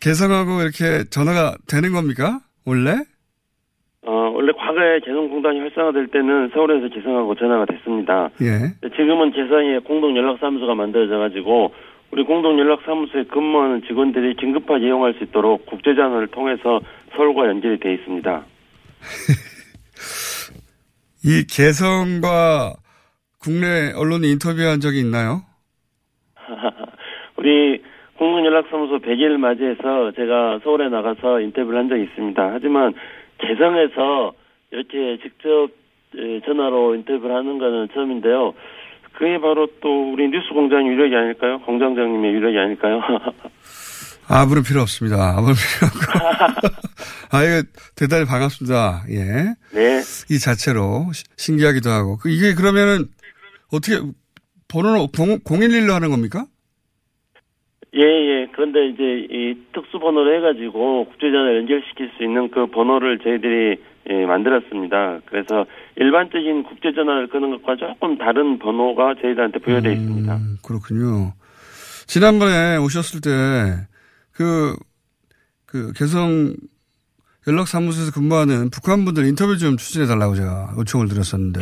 [0.00, 2.40] 개성하고 이렇게 전화가 되는 겁니까?
[2.64, 2.98] 원래?
[4.08, 8.30] 어, 원래 과거에 개성공단이 활성화될 때는 서울에서 개성하고 전화가 됐습니다.
[8.40, 8.88] 예.
[8.96, 11.74] 지금은 개성에 공동 연락사무소가 만들어져가지고
[12.12, 16.80] 우리 공동 연락사무소에 근무하는 직원들이 긴급하게 이용할 수 있도록 국제전화를 통해서
[17.16, 18.46] 서울과 연결이 돼 있습니다.
[21.26, 22.76] 이 개성과
[23.42, 25.42] 국내 언론이 인터뷰한 적이 있나요?
[27.36, 27.82] 우리
[28.16, 32.50] 공동연락사무소 100일 맞이해서 제가 서울에 나가서 인터뷰를 한 적이 있습니다.
[32.54, 32.94] 하지만
[33.40, 34.32] 개성에서
[34.70, 35.68] 이렇게 직접
[36.16, 38.54] 에, 전화로 인터뷰를 하는 거는 처음인데요.
[39.14, 41.58] 그게 바로 또 우리 뉴스 공장 유력이 아닐까요?
[41.60, 43.00] 공장장님의 유력이 아닐까요?
[44.28, 45.36] 아무런 필요 없습니다.
[45.36, 46.68] 아무런 필요 없고.
[47.36, 47.62] 아, 이거
[47.96, 49.04] 대단히 반갑습니다.
[49.10, 49.54] 예.
[49.74, 50.00] 네.
[50.30, 52.18] 이 자체로 시- 신기하기도 하고.
[52.18, 53.06] 그 이게 그러면은
[53.72, 53.98] 어떻게
[54.68, 56.44] 번호는 011로 하는 겁니까?
[57.94, 58.48] 예, 예.
[58.52, 63.78] 그런데 이제 이 특수 번호를 해가지고 국제전화 연결시킬 수 있는 그 번호를 저희들이
[64.10, 65.20] 예, 만들었습니다.
[65.26, 70.34] 그래서 일반적인 국제전화를 끄는 것과 조금 다른 번호가 저희들한테 부여되어 있습니다.
[70.34, 71.32] 음, 그렇군요.
[72.06, 73.30] 지난번에 오셨을 때,
[74.32, 74.74] 그,
[75.66, 76.54] 그, 개성
[77.46, 81.60] 연락사무소에서 근무하는 북한 분들 인터뷰 좀 추진해 달라고 제가 요청을 드렸었는데,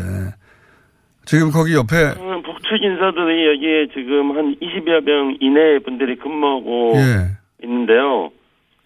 [1.25, 7.65] 지금 거기 옆에, 음, 북측 인사들이 여기에 지금 한 20여 명 이내의 분들이 근무하고 예.
[7.65, 8.31] 있는데요.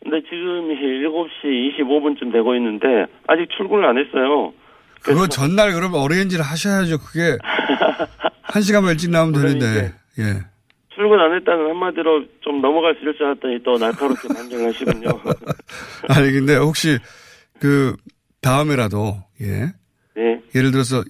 [0.02, 4.52] 근데 지금 7시 25분쯤 되고 있는데 아직 출근을 안 했어요.
[5.02, 6.98] 그거 전날 그러면 어레인지를 하셔야죠.
[6.98, 7.38] 그게,
[8.42, 10.24] 한 시간만 일찍 나오면 되는데, 예.
[10.94, 15.08] 출근 안 했다는 한마디로 좀 넘어갈 수 있을 줄 알았더니 또 날카롭게 반정을 하시군요.
[16.08, 16.98] 아니, 근데 혹시,
[17.58, 17.96] 그,
[18.42, 19.72] 다음에라도, 예.
[20.16, 20.40] 네.
[20.54, 21.02] 예를 들어서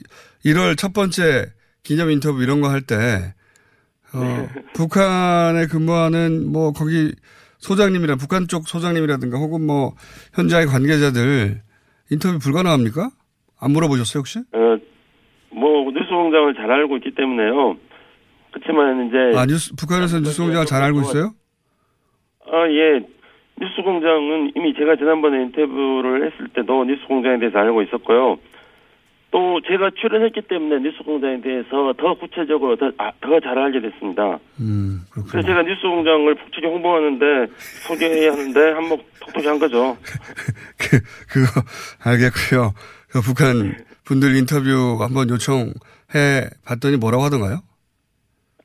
[0.44, 1.46] 1월 첫 번째
[1.82, 2.94] 기념 인터뷰 이런 거 할 때,
[4.14, 7.12] 어, 북한에 근무하는 뭐 거기
[7.58, 9.92] 소장님이나 북한 쪽 소장님이라든가 혹은 뭐
[10.34, 11.60] 현장의 관계자들
[12.10, 13.10] 인터뷰 불가능합니까?
[13.60, 14.38] 안 물어보셨어요 혹시?
[14.52, 14.76] 어,
[15.52, 17.76] 뭐 뉴스 공장을 잘 알고 있기 때문에요.
[18.52, 21.32] 그렇지만 이제 아 뉴스 북한에서 뉴스 공장을 잘 알고 있어요?
[22.46, 23.06] 아, 예.
[23.60, 28.38] 뉴스 공장은 이미 제가 지난번에 인터뷰를 했을 때도 뉴스 공장에 대해서 알고 있었고요.
[29.30, 34.38] 또 제가 출연했기 때문에 뉴스공장에 대해서 더 구체적으로 더, 아, 더 잘 알게 됐습니다.
[34.60, 37.46] 음, 그래서 제가 뉴스공장을 북측에 홍보하는데
[37.86, 39.96] 소개해야 하는데 한몫 톡톡히 한 거죠.
[41.30, 41.46] 그거
[42.04, 42.72] 알겠고요.
[43.12, 47.60] 그 북한 분들 인터뷰 한번 요청해 봤더니 뭐라고 하던가요?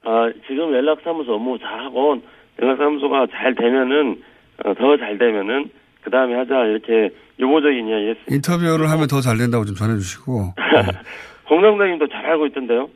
[0.04, 2.22] 아, 지금 연락사무소 업무 잘하고
[2.62, 4.22] 연락사무소가 잘 되면은
[4.66, 5.70] 어, 더잘 되면은
[6.06, 8.36] 그 다음에 하자 이렇게 유보적인 이야기 했습니다.
[8.36, 10.54] 인터뷰를 하면 더 잘 된다고 좀 전해주시고
[11.50, 12.88] 공장장님도 잘 알고 있던데요.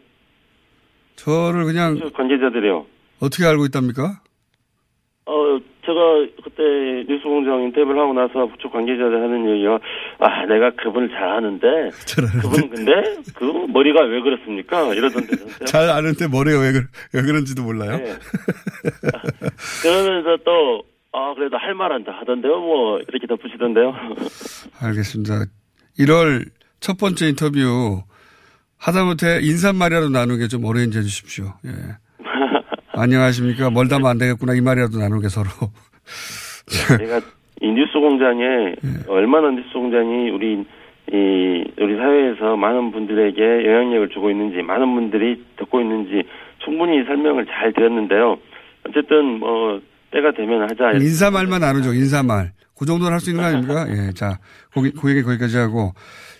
[1.15, 2.86] 저를 그냥 관계자들이요.
[3.19, 4.22] 어떻게 알고 있답니까?
[5.26, 6.63] 어, 제가 그때
[7.12, 9.80] 뉴스공장 인터뷰를 하고 나서 부처 관계자들 하는 얘기가,
[10.19, 11.67] 아, 내가 그분을 잘 아는데,
[12.41, 12.91] 그분 근데,
[13.36, 14.93] 그 머리가 왜 그렇습니까?
[14.93, 15.36] 이러던데.
[15.65, 16.80] 잘 아는데 머리가 왜, 그,
[17.13, 17.98] 왜 그런지도 몰라요.
[17.98, 18.13] 네.
[19.84, 23.93] 그러면서 또, 아, 그래도 할 말한다 하던데요, 뭐, 이렇게 덧붙이던데요.
[24.82, 25.45] 알겠습니다.
[26.00, 26.45] 1월
[26.80, 28.04] 첫 번째 인터뷰
[28.78, 31.45] 하다못해 인사말이라도 나누게 좀 어레인지 해주십시오.
[31.65, 31.72] 예.
[32.93, 33.69] 안녕하십니까.
[33.69, 34.54] 멀다면 안 되겠구나.
[34.54, 35.50] 이 말이라도 나누게 서로.
[36.98, 37.19] 제가
[37.62, 38.76] 이 뉴스 공장에
[39.08, 40.65] 얼마나 뉴스 공장이 우리
[41.12, 46.24] 이 우리 사회에서 많은 분들에게 영향력을 주고 있는지 많은 분들이 듣고 있는지
[46.63, 48.38] 충분히 설명을 잘 드렸는데요.
[48.88, 50.91] 어쨌든 뭐 때가 되면 하자.
[50.98, 51.93] 인사말만 나누죠.
[51.93, 52.52] 인사말.
[52.78, 53.86] 그 정도는 할 수 있는 거 아닙니까?
[54.08, 54.12] 예.
[54.13, 54.39] 자,
[54.74, 55.93] 그 얘기 거기까지 하고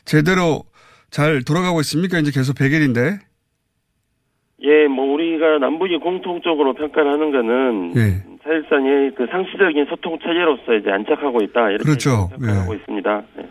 [0.06, 0.64] 제대로
[1.10, 2.20] 잘 돌아가고 있습니까?
[2.20, 3.20] 이제 계속 100일인데.
[4.62, 8.24] 예, 뭐 우리가 남북이 공통적으로 평가를 하는 거는 예.
[8.44, 12.30] 사실상의 그 상시적인 소통 체계로서 이제 안착하고 있다 이렇게 그렇죠.
[12.30, 13.24] 평가하고 있습니다.
[13.40, 13.50] 예.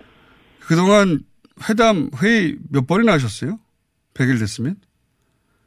[0.61, 1.21] 그동안
[1.69, 3.59] 회담, 회의 몇 번이나 하셨어요?
[4.15, 4.77] 100일 됐으면?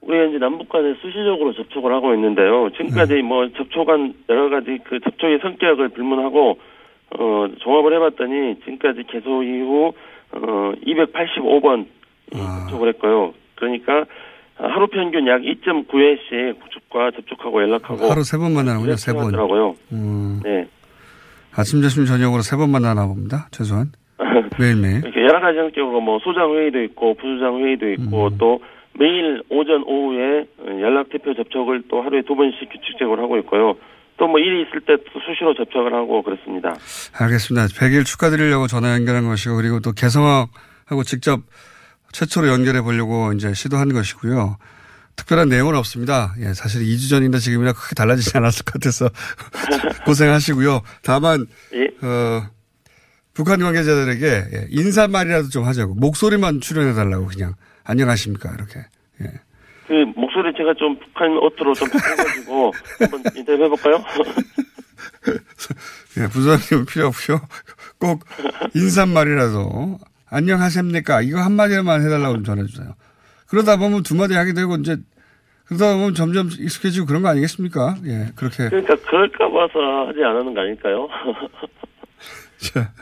[0.02, 2.70] 우리가 이제 남북 간에 수시적으로 접촉을 하고 있는데요.
[2.72, 3.22] 지금까지 네.
[3.22, 6.58] 뭐 접촉한 여러 가지 그 접촉의 성격을 불문하고
[7.20, 9.94] 어 종합을 해봤더니 지금까지 개소 이후
[10.34, 11.86] 어 285번
[12.34, 12.66] 아.
[12.70, 13.34] 접촉을 했고요.
[13.56, 14.06] 그러니까
[14.56, 18.96] 하루 평균 약 2.9회씩 국축과 접촉하고 연락하고 하루 세 번 만나는군요.
[18.96, 19.26] 세 번.
[19.26, 19.76] 하더라고요.
[19.92, 20.68] 음, 네.
[21.56, 23.48] 아침, 점심, 저녁으로 세 번 만나나 봅니다.
[23.52, 23.88] 최소한.
[24.60, 25.00] 매일매일.
[25.04, 28.38] 이렇게 여러 가지 성격으로 뭐 소장 회의도 있고 부소장 회의도 있고 음.
[28.38, 28.60] 또
[29.00, 30.48] 매일 오전 오후에
[30.82, 33.76] 연락 대표 접촉을 또 하루에 두 번씩 규칙적으로 하고 있고요.
[34.18, 36.76] 또 뭐 일이 있을 때 수시로 접촉을 하고 그렇습니다.
[37.18, 37.68] 알겠습니다.
[37.68, 41.42] 100일 축하드리려고 전화 연결한 것이고, 그리고 또 개성학하고 직접
[42.12, 44.58] 최초로 연결해 보려고 이제 시도한 것이고요.
[45.16, 46.36] 특별한 내용은 없습니다.
[46.40, 49.10] 예, 사실 2주 전이나 지금이나 크게 달라지지 않았을 것 같아서
[50.06, 50.82] 고생하시고요.
[51.04, 51.86] 다만, 예.
[52.06, 52.44] 어,
[53.34, 55.96] 북한 관계자들에게 예, 인사말이라도 좀 하자고.
[55.96, 57.56] 목소리만 출연해 달라고 그냥.
[57.84, 58.52] 안녕하십니까.
[58.54, 58.80] 이렇게.
[59.22, 59.26] 예.
[59.88, 63.98] 그 목소리 제가 좀 북한 어투로 좀 바꿔가지고 한번 인터뷰 해볼까요?
[66.18, 67.42] 예, 부장님 필요 없고요.
[68.00, 68.24] 꼭
[68.74, 72.96] 인사말이라도 안녕하십니까 이거 한마디만 해달라고 좀 전해주세요.
[73.48, 74.96] 그러다 보면 두 마디 하게 되고 이제
[75.66, 77.98] 그러다 보면 점점 익숙해지고 그런 거 아니겠습니까?
[78.06, 78.70] 예, 그렇게.
[78.70, 81.08] 그러니까 그럴까 봐서 하지 않는 거 아닐까요?
[82.58, 82.94] 자,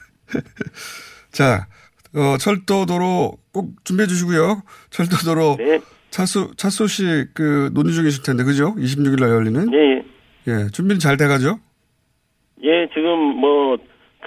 [1.31, 1.67] 자,
[2.15, 4.63] 어, 철도도로 꼭 준비해 주시고요.
[4.89, 5.57] 철도도로.
[5.57, 5.79] 네.
[6.09, 8.73] 차수, 차수식 그 논의 중이실 텐데, 그죠?
[8.75, 9.71] 26일 날 열리는?
[9.73, 10.03] 예, 예.
[10.47, 11.59] 예, 준비는 잘 돼가죠?
[12.63, 13.77] 예, 지금 뭐,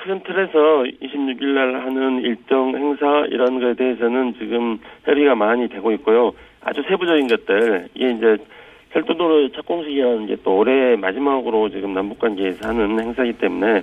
[0.04, 6.32] 큰 틀에서 26일 날 하는 일정 행사 이런 거에 대해서는 지금 협의가 많이 되고 있고요.
[6.60, 8.36] 아주 세부적인 것들, 이게 이제
[8.92, 13.82] 철도도로 착공식이라는 게 또 올해 마지막으로 지금 남북관계에서 하는 행사이기 때문에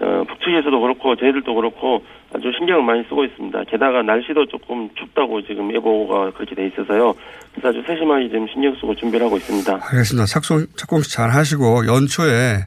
[0.00, 3.64] 어, 북측에서도 그렇고 저희들도 그렇고 아주 신경을 많이 쓰고 있습니다.
[3.64, 7.14] 게다가 날씨도 조금 춥다고 지금 예보가 그렇게 돼 있어서요.
[7.52, 9.72] 그래서 아주 세심하게 지금 신경 쓰고 준비를 하고 있습니다.
[9.72, 10.26] 알겠습니다.
[10.26, 12.58] 착공, 착공식 잘 하시고, 연초에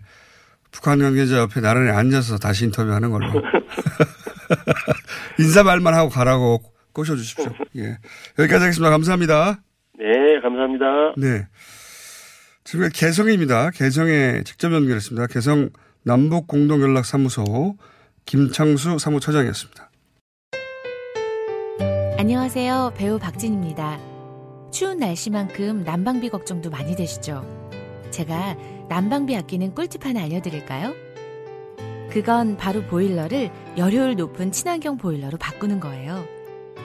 [0.71, 3.27] 북한 관계자 옆에 나란히 앉아서 다시 인터뷰하는 걸로.
[5.39, 6.60] 인사 말만 하고 가라고
[6.93, 7.45] 꼬셔주십시오.
[7.77, 7.97] 예.
[8.39, 8.89] 여기까지 하겠습니다.
[8.89, 9.60] 감사합니다.
[9.97, 11.13] 네, 감사합니다.
[11.17, 11.47] 네.
[12.63, 13.71] 지금 개성입니다.
[13.71, 15.28] 개성에 직접 연결했습니다.
[15.28, 15.69] 개성
[16.04, 17.78] 남북 공동연락사무소
[18.26, 19.89] 김창수 사무처장이었습니다.
[22.17, 22.93] 안녕하세요.
[22.95, 23.99] 배우 박진입니다.
[24.71, 27.45] 추운 날씨만큼 난방비 걱정도 많이 되시죠?
[28.12, 28.56] 제가
[28.88, 30.93] 난방비 아끼는 꿀팁 하나 알려드릴까요?
[32.12, 36.26] 그건 바로 보일러를 열효율 높은 친환경 보일러로 바꾸는 거예요.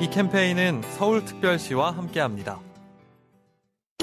[0.00, 2.69] 이 캠페인은 서울특별시와 함께합니다.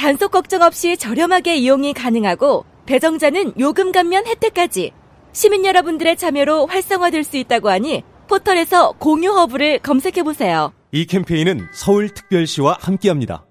[0.00, 4.92] 단속 걱정 없이 저렴하게 이용이 가능하고 배정자는 요금 감면 혜택까지
[5.32, 10.72] 시민 여러분들의 참여로 활성화될 수 있다고 하니 포털에서 공유 허브를 검색해 보세요.
[10.90, 13.44] 이 캠페인은 서울특별시와 함께합니다.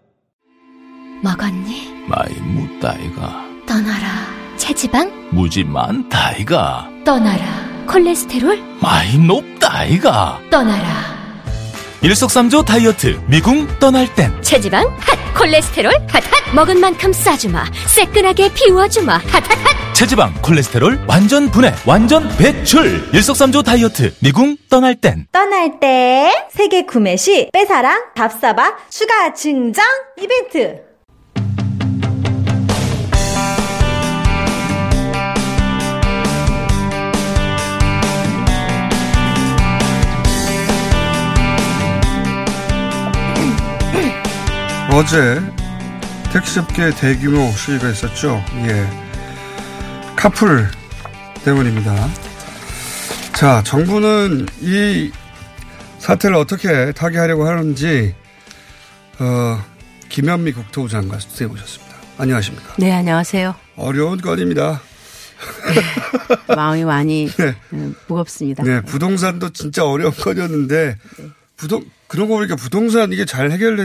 [1.21, 2.07] 먹었니?
[2.07, 4.07] 많이 묻다이가 떠나라.
[4.57, 5.29] 체지방?
[5.29, 7.45] 무지 많다이가 떠나라.
[7.85, 8.59] 콜레스테롤?
[8.81, 11.18] 많이 높다이가 떠나라.
[12.01, 14.31] 일석삼조 다이어트 미궁 떠날 땐.
[14.41, 15.19] 체지방 핫.
[15.37, 16.55] 콜레스테롤 핫핫.
[16.55, 17.65] 먹은 만큼 싸주마.
[17.87, 19.17] 새끈하게 비워주마.
[19.17, 19.93] 핫핫핫.
[19.93, 23.09] 체지방 콜레스테롤 완전 분해 완전 배출.
[23.13, 25.27] 일석삼조 다이어트 미궁 떠날 땐.
[25.33, 29.83] 떠날 때 세계 구매 시 빼사랑 답사바 추가 증정
[30.21, 30.88] 이벤트
[44.91, 45.39] 어제
[46.33, 48.43] 택시업계 대규모 시위가 있었죠.
[48.67, 48.87] 예.
[50.15, 50.67] 카풀
[51.45, 52.09] 때문입니다.
[53.33, 55.11] 자, 정부는 이
[55.99, 58.15] 사태를 어떻게 타개하려고 하는지,
[59.19, 59.63] 어,
[60.09, 61.95] 김현미 국토부 장관 스튜디오에 모셨습니다.
[62.17, 62.73] 안녕하십니까.
[62.79, 63.55] 네, 안녕하세요.
[63.75, 64.81] 어려운 건입니다.
[66.47, 67.55] 네, 마음이 많이 네.
[68.07, 68.63] 무겁습니다.
[68.63, 70.97] 네, 부동산도 진짜 어려운 건이었는데,
[71.57, 73.77] 부동, 그런 거 보니까 부동산 이게 잘 해결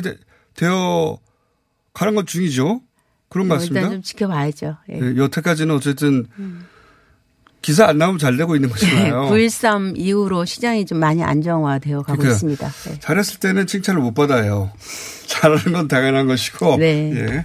[0.54, 1.18] 되어
[1.92, 2.80] 가는 것 중이죠?
[3.28, 3.80] 그런 것뭐 같습니다.
[3.80, 4.76] 일단 좀 지켜봐야죠.
[4.90, 5.00] 예.
[5.00, 6.26] 네, 여태까지는 어쨌든
[7.62, 9.22] 기사 안 나오면 잘 되고 있는 거잖아요.
[9.30, 12.68] 9.13 이후로 시장이 좀 많이 안정화되어 가고 그러니까 있습니다.
[12.68, 12.98] 네.
[13.00, 14.70] 잘했을 때는 칭찬을 못 받아요.
[15.26, 17.12] 잘하는 건 당연한 것이고, 네.
[17.16, 17.44] 예.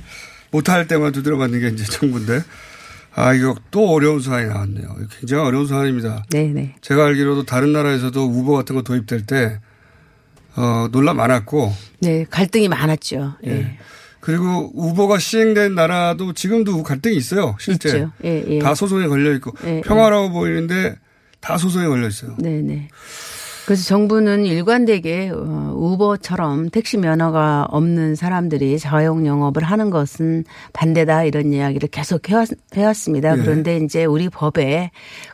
[0.52, 2.43] 못할 때만 두드려 맞는 게 이제 정부인데,
[3.15, 4.95] 아, 이거 또 어려운 사안이 나왔네요.
[5.19, 6.26] 굉장히 어려운 사안입니다.
[6.30, 6.76] 네네.
[6.82, 9.62] 제가 알기로도 다른 나라에서도 우버 같은 거 도입될 때,
[10.58, 13.36] 어, 논란 많았고, 네, 갈등이 많았죠.
[13.46, 13.52] 예.
[13.52, 13.78] 예.
[14.20, 17.56] 그리고 우버가 시행된 나라도 지금도 갈등이 있어요.
[17.60, 18.06] 실제.
[18.24, 18.60] 예, 예.
[18.60, 20.96] 다 소송에 걸려 있고 예, 평화로워 보이는데
[21.40, 22.36] 다 소송에 걸려 있어요.
[22.38, 22.90] 네 네.
[23.69, 31.53] 그래서 정부는 일관되게 어, 우버처럼 택시 면허가 없는 사람들이 자영 영업을 하는 것은 반대다 이런
[31.53, 33.38] 이야기를 계속 해왔, 해왔 습니다.
[33.38, 33.39] 예.
[33.39, 34.89] 그런데 이제 우리 법에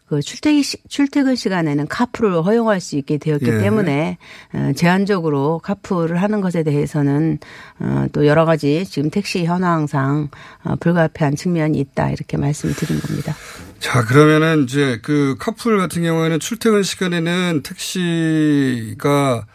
[0.07, 3.59] 그 출퇴근 시, 출퇴근 시간에는 카풀을 허용할 수 있게 되었기 예.
[3.59, 4.17] 때문에
[4.53, 7.39] 어, 제한적으로 카풀을 하는 것에 대해서는
[7.79, 10.27] 어, 또 여러 가지 지금 택시 현황상
[10.65, 13.33] 어, 불가피한 측면이 있다 이렇게 말씀드린 겁니다.
[13.79, 19.45] 자, 그러면은 이제 그 카풀 같은 경우에는 출퇴근 시간에는 택시가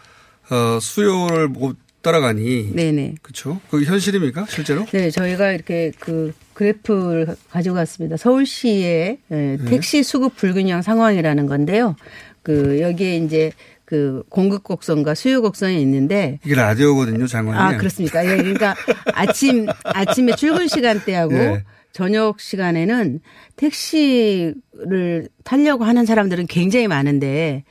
[0.51, 2.73] 어, 수요를 못 따라가니.
[2.75, 3.17] 네네.
[3.23, 3.61] 그렇죠.
[3.71, 4.47] 그 현실입니까?
[4.49, 4.87] 실제로?
[4.87, 8.17] 네, 저희가 이렇게 그 그래프를 가지고 왔습니다.
[8.17, 11.97] 서울시의 예, 택시 수급 불균형 상황이라는 건데요.
[12.43, 13.53] 그 여기에 이제
[13.85, 17.61] 그 공급 곡선과 수요 곡선이 있는데 이게 라디오거든요, 장관님.
[17.61, 18.25] 아 그렇습니까?
[18.25, 18.75] 예, 그러니까
[19.13, 21.65] 아침 아침에 출근 시간대하고 예.
[21.93, 23.21] 저녁 시간에는
[23.57, 27.65] 택시를 타려고 하는 사람들은 굉장히 많은데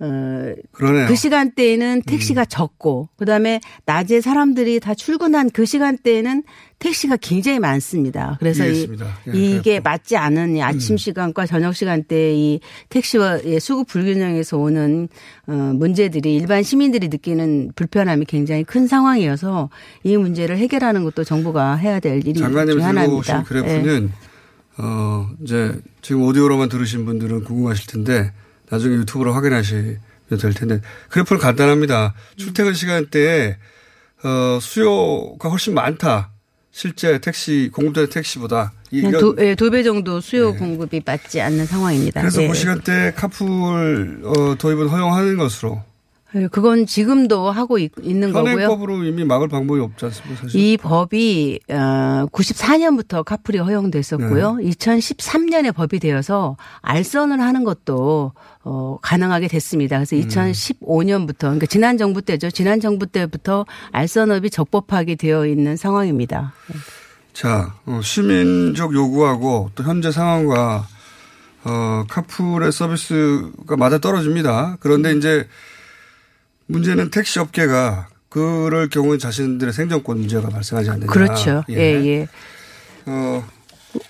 [0.00, 1.04] 어, 그러네요.
[1.04, 1.08] 음.
[1.08, 6.44] 그 시간대에는 택시가 적고 그다음에 낮에 사람들이 다 출근한 그 시간대에는
[6.78, 8.36] 택시가 굉장히 많습니다.
[8.38, 9.06] 그래서 이, 이해했습니다.
[9.34, 10.96] 예, 이게 맞지 않은 이 아침 음.
[10.96, 15.08] 시간과 저녁 시간대에 이 택시와의 수급 불균형에서 오는
[15.48, 19.70] 어, 문제들이 일반 시민들이 느끼는 불편함이 굉장히 큰 상황이어서
[20.04, 23.38] 이 문제를 해결하는 것도 정부가 해야 될 일이 중 장관님 들고 오신 하나입니다.
[23.40, 23.42] 예.
[23.42, 24.12] 그래프는
[24.80, 28.32] 어 이제 지금 오디오로만 들으신 분들은 궁금하실 텐데
[28.70, 29.98] 나중에 유튜브로 확인하시면
[30.40, 32.14] 될 텐데 그래프는 간단합니다.
[32.36, 33.56] 출퇴근 시간대에
[34.24, 36.30] 어 수요가 훨씬 많다.
[36.70, 42.20] 실제 택시 공급되는 택시보다 이- 네, 두, 예, 두배 정도 수요 공급이 맞지 않는 상황입니다.
[42.20, 42.48] 그래서 예.
[42.48, 45.87] 그 시간대 카풀 어, 도입은 허용하는 것으로 예,
[46.50, 48.52] 그건 지금도 하고 있, 는 거고요.
[48.52, 50.42] 현행법으로 이미 막을 방법이 없지 않습니까?
[50.42, 50.60] 사실.
[50.60, 54.56] 이 법이 어 94년부터 카풀이 허용됐었고요.
[54.56, 54.70] 네.
[54.70, 59.96] 2013년에 법이 되어서 알선을 하는 것도 어 가능하게 됐습니다.
[59.96, 60.22] 그래서 음.
[60.22, 62.50] 2015년부터 그러니까 지난 정부 때죠.
[62.50, 66.52] 지난 정부 때부터 알선업이 적법하게 되어 있는 상황입니다.
[67.32, 70.86] 자, 어, 시민적 요구하고 또 현재 상황과
[71.64, 74.76] 어, 카풀의 서비스가 맞아 떨어집니다.
[74.80, 75.46] 그런데 이제
[76.68, 81.06] 문제는 택시 업계가 그럴 경우에 자신들의 생존권 문제가 발생하지 않느냐.
[81.10, 81.64] 그렇죠.
[81.70, 82.28] 예, 예.
[83.06, 83.44] 어,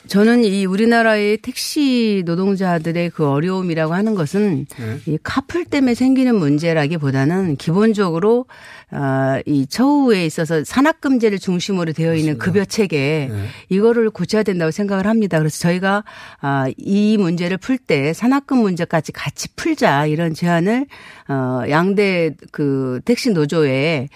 [0.07, 4.99] 저는 이 우리나라의 택시 노동자들의 그 어려움이라고 하는 것은 네.
[5.07, 8.47] 이 카풀 때문에 생기는 문제라기보다는 기본적으로
[8.91, 13.45] 아, 이 처우에 있어서 산학금제를 중심으로 되어 있는 급여 체계 네.
[13.69, 15.39] 이거를 고쳐야 된다고 생각을 합니다.
[15.39, 16.05] 그래서 저희가
[16.41, 20.87] 아, 이 문제를 풀 때 산학금 문제까지 같이 풀자 이런 제안을
[21.29, 24.09] 어, 양대 그 택시 노조에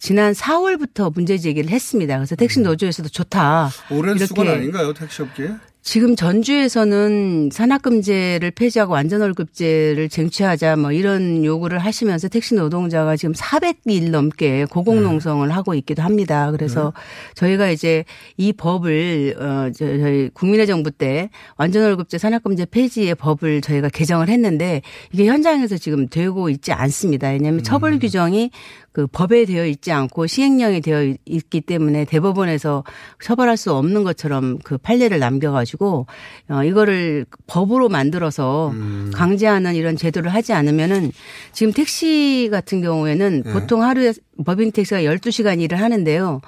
[0.00, 2.16] 지난 4월부터 문제 제기를 했습니다.
[2.16, 3.70] 그래서 택시 노조에서도 좋다.
[3.90, 5.50] 오랜 수건 아닌가요, 택시 업계?
[5.82, 14.66] 지금 전주에서는 산학금제를 폐지하고 완전월급제를 쟁취하자 뭐 이런 요구를 하시면서 택시 노동자가 지금 400일 넘게
[14.66, 16.50] 고공농성을 하고 있기도 합니다.
[16.52, 16.92] 그래서
[17.34, 18.04] 저희가 이제
[18.36, 24.82] 이 법을 어 저- 저희 국민의 정부 때 완전월급제 산학금제 폐지의 법을 저희가 개정을 했는데
[25.12, 27.28] 이게 현장에서 지금 되고 있지 않습니다.
[27.30, 28.50] 왜냐하면 처벌 규정이
[28.92, 32.82] 그 법에 되어 있지 않고 시행령이 되어 있기 때문에 대법원에서
[33.22, 38.74] 처벌할 수 없는 것처럼 그 판례를 남겨가지고 어 이거를 법으로 만들어서
[39.14, 41.12] 강제하는 이런 제도를 하지 않으면은
[41.52, 43.52] 지금 택시 같은 경우에는 네.
[43.52, 44.12] 보통 하루에
[44.44, 46.40] 법인 택시가 12시간 일을 하는데요.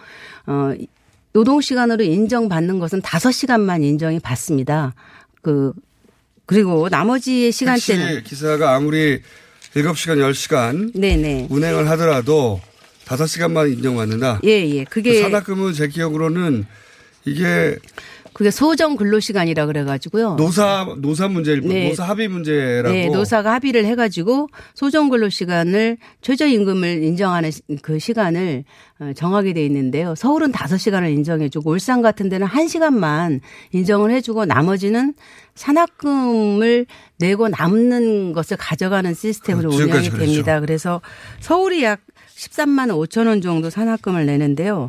[0.47, 0.75] 어
[1.33, 4.95] 노동 시간으로 인정받는 것은 5시간만 인정이 받습니다.
[5.41, 5.73] 그
[6.47, 9.21] 그리고 나머지의 시간대는 택시 기사가 아무리
[9.75, 11.49] 7시간, 10시간 네네.
[11.51, 12.61] 운행을 하더라도
[13.07, 14.41] 5시간만 인정받는다.
[14.45, 14.85] 예, 예.
[14.85, 16.67] 그게 그 산학금은 제 기억으로는
[17.25, 17.77] 이게
[18.43, 20.35] 그게 소정 근로 시간이라 그래 가지고요.
[20.35, 21.89] 노사 노사 문제일 뿐, 네.
[21.91, 22.93] 노사 합의 문제라고.
[22.93, 28.65] 네, 노사가 합의를 해가지고 소정 근로 시간을 최저임금을 인정하는 시- 그 시간을
[28.99, 30.17] 어, 정하게 돼 있는데요.
[30.17, 33.39] 서울은 5시간을 인정해주고 울산 같은 데는 1시간만
[33.71, 35.15] 인정을 해주고 나머지는
[35.55, 36.87] 산학금을
[37.21, 39.85] 내고 남는 것을 가져가는 시스템으로 그렇죠.
[39.85, 40.59] 운영이 됩니다.
[40.59, 41.01] 그래서
[41.39, 42.01] 서울이 약
[42.37, 44.89] 13만 5천 원 정도 산학금을 내는데요.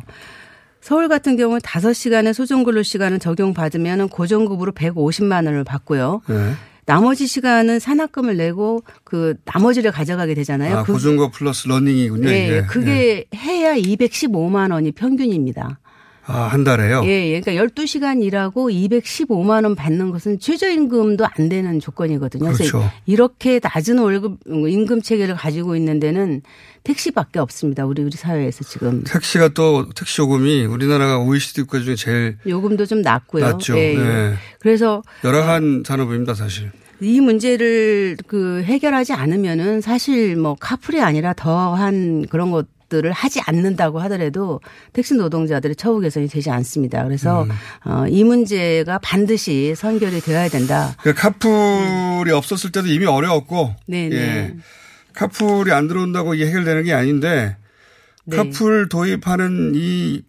[0.84, 6.20] 서울 같은 경우는 5시간의 소정근로 시간을 적용받으면 고정급으로 150만 원을 받고요.
[6.28, 6.52] 네.
[6.84, 10.76] 나머지 시간은 산학금을 내고 그 나머지를 가져가게 되잖아요.
[10.76, 12.28] 아, 그, 고정거 플러스 러닝이군요.
[12.28, 12.62] 예, 이게.
[12.66, 15.78] 그게 해야 215만 원이 평균입니다.
[16.26, 17.02] 아, 한 달에요?
[17.04, 17.40] 예, 예.
[17.40, 22.44] 그러니까 12시간 일하고 215만 원 받는 것은 최저임금도 안 되는 조건이거든요.
[22.44, 22.90] 그래서 그렇죠.
[23.06, 26.42] 이렇게 낮은 월급 임금 체계를 가지고 있는 데는
[26.82, 27.84] 택시밖에 없습니다.
[27.84, 33.02] 우리 우리 사회에서 지금 택시가 또 택시 요금이 우리나라가 OECD 국가 중에 제일 요금도 좀
[33.02, 33.44] 낮고요.
[33.44, 33.76] 낮죠.
[33.76, 33.98] 예, 예.
[33.98, 34.34] 네.
[34.60, 36.70] 그래서 열악한 산업입니다, 사실.
[37.00, 43.98] 이 문제를 그 해결하지 않으면은 사실 뭐 카풀이 아니라 더한 그런 것 들을 하지 않는다고
[44.02, 44.60] 하더라도
[44.92, 47.02] 택시 노동자들의 처우 개선이 되지 않습니다.
[47.02, 47.50] 그래서 음.
[47.84, 50.94] 어, 이 문제가 반드시 선결이 되어야 된다.
[51.02, 53.74] 그 카풀이 없었을 때도 이미 어려웠고.
[53.86, 54.16] 네네.
[54.16, 54.54] 예.
[55.12, 57.56] 카풀이 안 들어온다고 이게 해결되는 게 아닌데
[58.24, 58.36] 네.
[58.36, 60.22] 카풀 도입하는 이,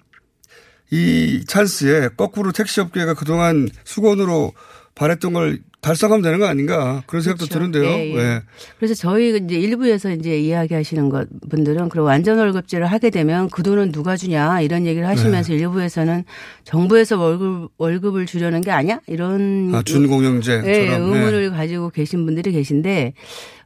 [0.91, 4.53] 이 찬스에 거꾸로 택시 업계가 그동안 수건으로
[4.95, 7.59] 바랬던 걸 달성하면 되는 거 아닌가 그런 생각도 그렇죠.
[7.59, 7.83] 드는데요.
[7.83, 8.17] 예, 예.
[8.17, 8.41] 예.
[8.79, 13.91] 그래서 저희 이제 일부에서 이제 이야기하시는 것 분들은 그리고 완전 월급제를 하게 되면 그 돈은
[13.91, 15.59] 누가 주냐 이런 얘기를 하시면서 네.
[15.59, 16.23] 일부에서는
[16.63, 20.67] 정부에서 월급 월급을 주려는 게 아니야 이런 아, 준공영제처럼.
[20.67, 20.95] 예, 네.
[20.95, 23.13] 의문을 가지고 계신 분들이 계신데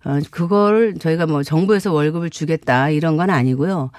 [0.04, 3.92] 어, 그걸 저희가 뭐 정부에서 월급을 주겠다 이런 건 아니고요.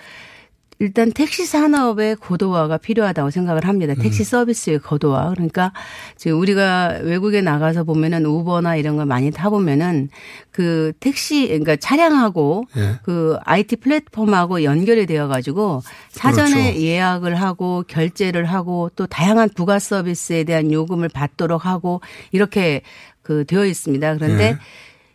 [0.81, 3.93] 일단 택시 산업의 고도화가 필요하다고 생각을 합니다.
[3.93, 4.03] 음.
[4.03, 5.28] 택시 서비스의 고도화.
[5.35, 5.72] 그러니까
[6.16, 10.09] 지금 우리가 외국에 나가서 보면은 우버나 이런 걸 많이 타 보면은
[10.51, 12.99] 그 택시, 그러니까 차량하고 예.
[13.03, 16.81] 그 IT 플랫폼하고 연결이 되어 가지고 사전에 그렇죠.
[16.81, 22.01] 예약을 하고 결제를 하고 또 다양한 부가 서비스에 대한 요금을 받도록 하고
[22.33, 22.81] 이렇게
[23.20, 24.14] 그 되어 있습니다.
[24.16, 24.59] 그런데 예.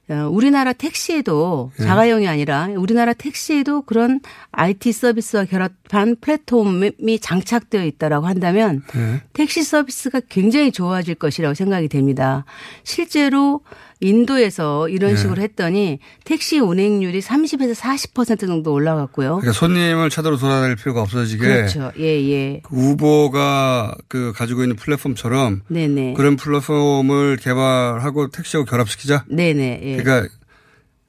[0.08, 1.84] 어, 우리나라 택시에도 예.
[1.84, 4.20] 자가용이 아니라 우리나라 택시에도 그런
[4.52, 9.22] IT 서비스와 결합한 플랫폼이 장착되어 있다라고 한다면 예.
[9.34, 12.46] 택시 서비스가 굉장히 좋아질 것이라고 생각이 됩니다.
[12.84, 13.62] 실제로
[14.02, 15.16] 인도에서 이런 예.
[15.16, 19.38] 식으로 했더니 택시 운행률이 30에서 40% 정도 올라갔고요.
[19.38, 21.92] 그러니까 손님을 차도로 돌아다닐 필요가 없어지게 그렇죠.
[21.98, 22.62] 예, 예.
[22.64, 26.14] 그 우버가 그 가지고 있는 플랫폼처럼 네네.
[26.16, 29.26] 그런 플랫폼을 개발하고 택시하고 결합시키자.
[29.30, 29.80] 네네.
[29.84, 29.98] 예.
[29.98, 30.30] 그러니까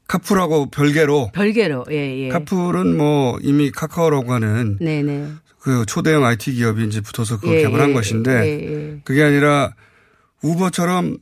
[0.09, 2.28] 카풀하고 별개로 별개로, 예, 예.
[2.28, 5.26] 카풀은 뭐 이미 카카오라고 하는 네네.
[5.59, 9.01] 그 초대형 IT 기업이 이제 붙어서 그걸 예, 개발한 예, 것인데 예, 예.
[9.03, 9.74] 그게 아니라
[10.43, 11.18] 우버처럼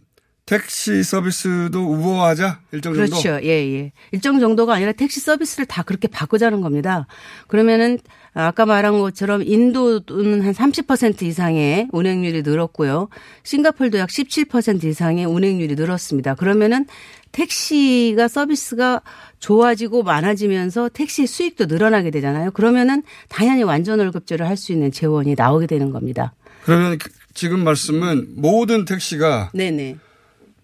[0.55, 3.19] 택시 서비스도 우버하자 일정 정도.
[3.19, 3.41] 그렇죠.
[3.45, 3.93] 예, 예.
[4.13, 7.07] 일정 정도가 아니라 택시 서비스를 다 그렇게 바꾸자는 겁니다.
[7.49, 7.99] 그러면은
[8.35, 13.09] 아까 말한 것처럼 인도는 한 30% 이상의 운행률이 늘었고요.
[13.43, 16.35] 싱가폴도 약 17% 이상의 운행률이 늘었습니다.
[16.35, 16.85] 그러면은
[17.33, 19.01] 택시가 서비스가
[19.39, 22.51] 좋아지고 많아지면서 택시 수익도 늘어나게 되잖아요.
[22.51, 26.35] 그러면은 당연히 완전 월급제를 할 수 있는 재원이 나오게 되는 겁니다.
[26.65, 29.97] 그러면 그- 지금 말씀은 모든 택시가 네네.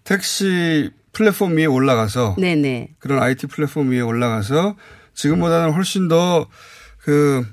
[0.03, 2.95] 택시 플랫폼 위에 올라가서 네네.
[2.99, 4.75] 그런 IT 플랫폼 위에 올라가서
[5.13, 6.47] 지금보다는 훨씬 더
[7.03, 7.43] 그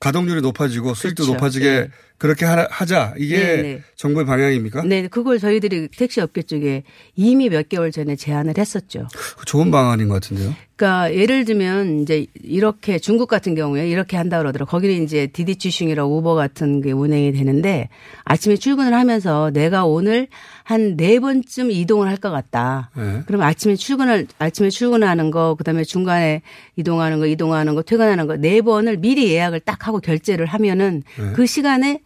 [0.00, 1.32] 가동률이 높아지고 수익도 그렇죠.
[1.34, 1.88] 높아지게 네.
[2.18, 3.82] 그렇게 하- 하자 이게 네, 네.
[3.96, 4.82] 정부의 방향입니까?
[4.82, 6.82] 네, 그걸 저희들이 택시 업계 쪽에
[7.14, 9.06] 이미 몇 개월 전에 제안을 했었죠.
[9.36, 10.54] 그 좋은 방안인 것 같은데요.
[10.78, 14.70] 그러니까 예를 들면 이제 이렇게 중국 같은 경우에 이렇게 한다 그러더라고.
[14.70, 17.88] 거기는 이제 디디취싱이라 우버 같은 게 운행이 되는데
[18.24, 20.28] 아침에 출근을 하면서 내가 오늘
[20.62, 22.90] 한 네 번쯤 이동을 할 것 같다.
[22.96, 23.22] 네.
[23.26, 26.42] 그럼 아침에 출근을 아침에 출근하는 거 그다음에 중간에
[26.76, 31.32] 이동하는 거 이동하는 거 퇴근하는 거 네 번을 미리 예약을 딱 하고 결제를 하면은 네.
[31.34, 32.00] 그 시간에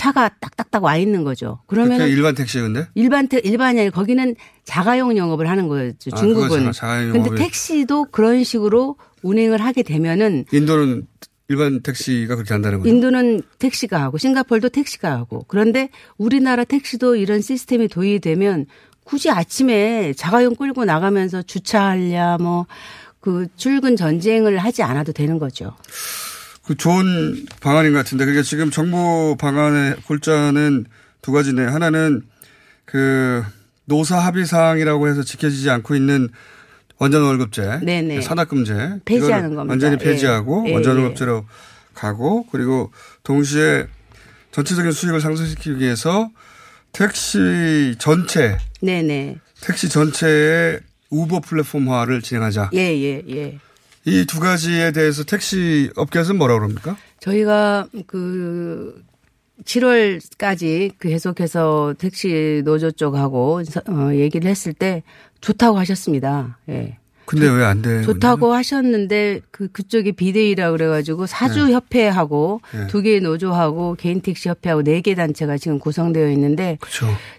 [0.00, 1.60] 차가 딱딱딱 와 있는 거죠.
[1.66, 2.86] 그러면 일반 택시 근데?
[2.94, 4.34] 일반 태, 일반이 아니라 거기는
[4.64, 6.10] 자가용 영업을 하는 거였죠.
[6.12, 6.70] 아, 중국은.
[6.70, 11.06] 자가- 자가용 근데 택시도 그런 식으로 운행을 하게 되면은 인도는
[11.48, 12.88] 일반 택시가 그렇게 한다는 거죠.
[12.88, 18.66] 인도는 택시가 하고 싱가폴도 택시가 하고 그런데 우리나라 택시도 이런 시스템이 도입되면
[19.04, 22.66] 굳이 아침에 자가용 끌고 나가면서 주차하랴 뭐
[23.20, 25.76] 그 출근 전쟁을 하지 않아도 되는 거죠.
[26.64, 30.86] 그 좋은 방안인 것 같은데 그게 지금 정부 방안의 골자는
[31.22, 31.64] 두 가지네.
[31.64, 32.22] 하나는
[32.84, 33.42] 그
[33.84, 36.28] 노사 합의 사항이라고 해서 지켜지지 않고 있는
[36.98, 38.20] 완전 월급제, 네네.
[38.20, 39.72] 산학금제 폐지하는 겁니다.
[39.72, 40.04] 완전히 예.
[40.04, 41.00] 폐지하고 예, 완전 예.
[41.00, 41.46] 월급제로
[41.94, 42.92] 가고 그리고
[43.24, 43.86] 동시에
[44.52, 46.30] 전체적인 수익을 상승시키기 위해서
[46.92, 49.38] 택시 전체 네네.
[49.60, 50.80] 택시 전체의
[51.10, 52.70] 우버 플랫폼화를 진행하자.
[52.74, 53.58] 예, 예, 예.
[54.06, 56.96] 이 두 가지에 대해서 택시 업계에서는 뭐라고 그럽니까?
[57.20, 59.02] 저희가 그
[59.64, 65.02] 7월까지 그 계속해서 택시 노조 쪽하고 어, 얘기를 했을 때
[65.40, 66.58] 좋다고 하셨습니다.
[66.70, 66.98] 예.
[67.30, 68.02] 근데 왜 안 돼?
[68.02, 71.72] 좋다고 하셨는데 그 그쪽이 비대위라 그래가지고 사주 네.
[71.74, 72.86] 협회하고 네.
[72.88, 76.78] 두 개의 노조하고 개인 택시 협회하고 네 개 단체가 지금 구성되어 있는데.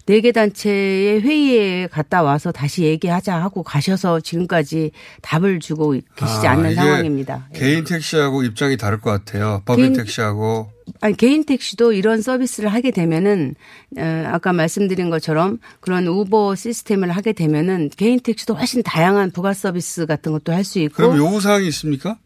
[0.06, 6.52] 네 개 단체의 회의에 갔다 와서 다시 얘기하자 하고 가셔서 지금까지 답을 주고 계시지 아,
[6.52, 7.48] 않는 상황입니다.
[7.54, 9.62] 개인 택시하고 입장이 다를 것 같아요.
[9.66, 10.70] 법인 개인- 택시하고.
[10.99, 13.55] 아니 개인 택시도 이런 서비스를 하게 되면은
[13.97, 20.05] 어, 아까 말씀드린 것처럼 그런 우버 시스템을 하게 되면은 개인 택시도 훨씬 다양한 부가 서비스
[20.05, 22.17] 같은 것도 할 수 있고 그럼 요구 사항이 있습니까?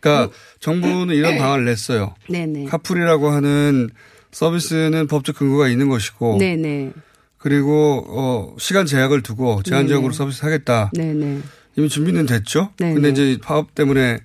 [0.00, 2.14] 그러니까 정부는 이런 방안을 냈어요.
[2.28, 3.90] 네네 카풀이라고 하는
[4.32, 6.92] 서비스는 법적 근거가 있는 것이고 네네
[7.38, 10.16] 그리고 어 시간 제약을 두고 제한적으로 네네.
[10.16, 10.90] 서비스 하겠다.
[10.94, 11.40] 네네.
[11.76, 12.70] 이미 준비는 됐죠.
[12.78, 12.94] 네네.
[12.94, 14.18] 근데 이제 파업 때문에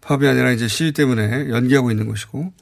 [0.00, 2.52] 파업이 아니라 이제 시위 때문에 연기하고 있는 것이고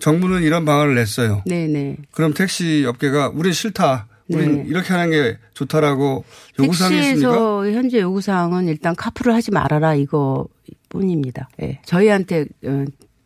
[0.00, 1.42] 정부는 이런 방안을 냈어요.
[1.46, 1.96] 네네.
[2.12, 4.06] 그럼 택시 업계가 우린 싫다.
[4.28, 4.64] 우린 네.
[4.68, 6.24] 이렇게 하는 게 좋다라고
[6.58, 7.30] 요구사항이 있습니까?
[7.30, 10.48] 택시에서 현재 요구사항은 일단 카풀을 하지 말아라 이거
[10.88, 11.48] 뿐입니다.
[11.62, 11.80] 예.
[11.84, 12.84] 저희한테 어,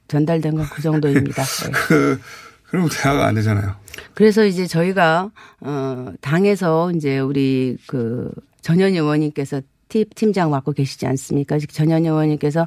[0.09, 1.43] 전달된 건 그 정도입니다.
[1.67, 1.71] 예.
[1.73, 2.21] 그
[2.69, 3.75] 그럼 대화가 안 되잖아요.
[4.15, 11.59] 그래서 이제 저희가 어 당에서 이제 우리 그 전현 의원님께서 팀- 팀장 맡고 계시지 않습니까?
[11.71, 12.67] 전현 의원님께서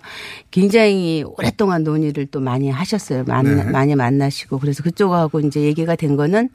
[0.52, 3.24] 굉장히 오랫동안 논의를 또 많이 하셨어요.
[3.26, 3.72] 만나, 네.
[3.72, 6.50] 많이 만나시고 그래서 그쪽하고 이제 얘기가 된 거는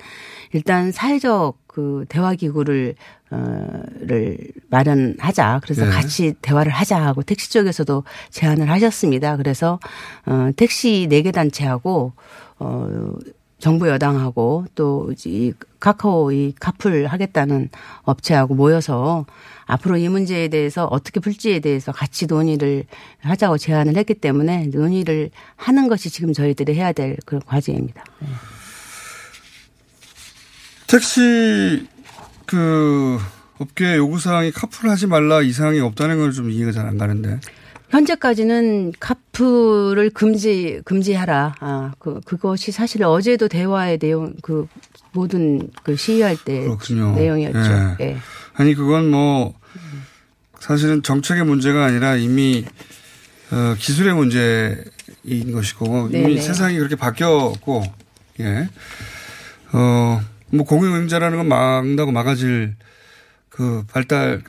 [0.52, 2.94] 일단 사회적 그 대화 기구를
[3.30, 4.38] 어를
[4.70, 5.60] 마련하자.
[5.62, 5.90] 그래서 네.
[5.90, 9.36] 같이 대화를 하자 하고 택시 쪽에서도 제안을 하셨습니다.
[9.36, 9.78] 그래서
[10.26, 12.12] 어 택시 네개 단체하고
[12.58, 13.12] 어
[13.58, 17.70] 정부 여당하고 또 이 카카오 이 카풀 하겠다는
[18.02, 19.26] 업체하고 모여서
[19.66, 22.84] 앞으로 이 문제에 대해서 어떻게 풀지에 대해서 같이 논의를
[23.20, 28.02] 하자고 제안을 했기 때문에 논의를 하는 것이 지금 저희들이 해야 될 그런 과제입니다.
[30.86, 31.86] 택시
[32.46, 33.18] 그
[33.58, 37.40] 업계 요구사항이 카풀 하지 말라 이상이 없다는 건좀 이해가 잘 안 가는데.
[37.88, 41.54] 현재까지는 카풀을 금지 금지하라.
[41.60, 44.66] 아, 그 그것이 사실 어제도 대화의 내용 그
[45.12, 47.14] 모든 그 시위할 때 그렇군요.
[47.14, 47.96] 내용이었죠.
[48.00, 48.04] 예.
[48.04, 48.16] 예.
[48.54, 49.54] 아니 그건 뭐
[50.60, 52.64] 사실은 정책의 문제가 아니라 이미
[53.50, 56.40] 어, 기술의 문제인 것이고 이미 네네.
[56.40, 57.84] 세상이 그렇게 바뀌었고
[58.40, 58.68] 예.
[59.72, 60.20] 어,
[60.50, 62.76] 뭐 공유행자라는 건 막다고 막아질
[63.48, 64.42] 그 발달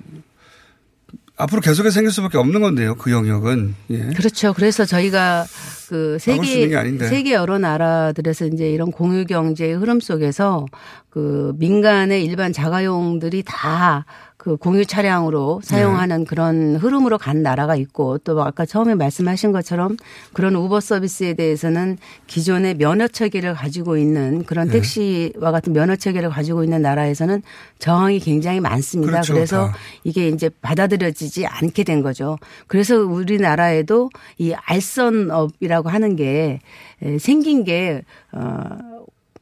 [1.39, 2.95] 앞으로 계속해서 생길 수밖에 없는 건데요.
[2.95, 3.97] 그 영역은 예.
[4.15, 4.53] 그렇죠.
[4.53, 5.45] 그래서 저희가
[5.87, 6.69] 그 세계.
[6.99, 10.65] 세계 여러 나라들에서 이제 이런 공유 경제의 흐름 속에서
[11.09, 14.05] 그 민간의 일반 자가용들이 다
[14.39, 19.97] 그 공유 차량으로 사용하는 그런 흐름으로 간 나라가 있고 또 아까 처음에 말씀하신 것처럼
[20.31, 24.75] 그런 우버 서비스에 대해서는 기존의 면허 체계를 가지고 있는 그런 네.
[24.75, 27.41] 택시와 같은 면허 체계를 가지고 있는 나라에서는
[27.79, 29.11] 저항이 굉장히 많습니다.
[29.11, 29.75] 그렇죠, 그래서 다.
[30.05, 32.37] 이게 이제 받아들여지지 않게 된 거죠.
[32.67, 36.61] 그래서 우리나라에도 이 알선업이라고 하는 게
[37.01, 38.98] 에, 생긴 게, 어,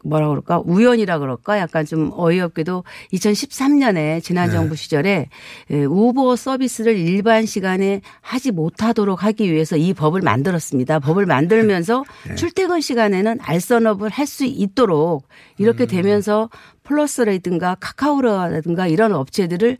[0.07, 2.83] 뭐라 그럴까 우연이라 그럴까 약간 좀 어이없게도
[3.13, 4.53] 2013년에 지난 네.
[4.53, 5.29] 정부 시절에
[5.71, 10.99] 에, 우버 서비스를 일반 시간에 하지 못하도록 하기 위해서 이 법을 만들었습니다.
[10.99, 12.35] 법을 만들면서 네.
[12.35, 15.25] 출퇴근 시간에는 알선업을 할 수 있도록
[15.57, 15.87] 이렇게 음.
[15.87, 16.49] 되면서
[16.83, 19.77] 플러스라든가 카카오라든가 이런 업체들을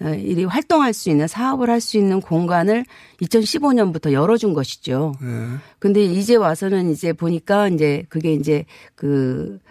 [0.00, 2.84] 어, 이리 활동할 수 있는 사업을 할 수 있는 공간을
[3.22, 5.12] 2015년부터 열어준 것이죠.
[5.22, 5.26] 예.
[5.80, 8.64] 근데 이제 와서는 이제 보니까 이제 그게 이제
[8.94, 9.67] 그 어, 가-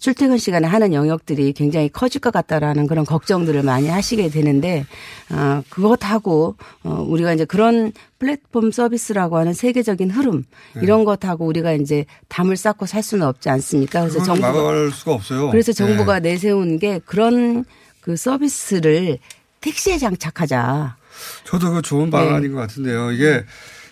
[0.00, 4.86] 출퇴근 시간에 하는 영역들이 굉장히 커질 것 같다라는 그런 걱정들을 많이 하시게 되는데
[5.28, 10.44] 아 그것하고 어 우리가 이제 그런 플랫폼 서비스라고 하는 세계적인 흐름
[10.74, 10.82] 네.
[10.82, 14.00] 이런 것하고 우리가 이제 담을 쌓고 살 수는 없지 않습니까?
[14.00, 15.50] 그래서 정부가 막을 수가 없어요.
[15.50, 16.20] 그래서 정부가 예.
[16.20, 17.66] 내세운 게 그런
[18.00, 19.18] 그 서비스를
[19.60, 20.96] 택시에 장착하자.
[21.44, 22.48] 저도 그 좋은 방안인 네.
[22.48, 23.12] 것 같은데요.
[23.12, 23.44] 이게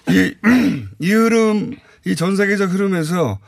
[0.08, 0.34] 이,
[0.98, 1.76] 이 흐름,
[2.06, 3.38] 이 전 세계적 흐름에서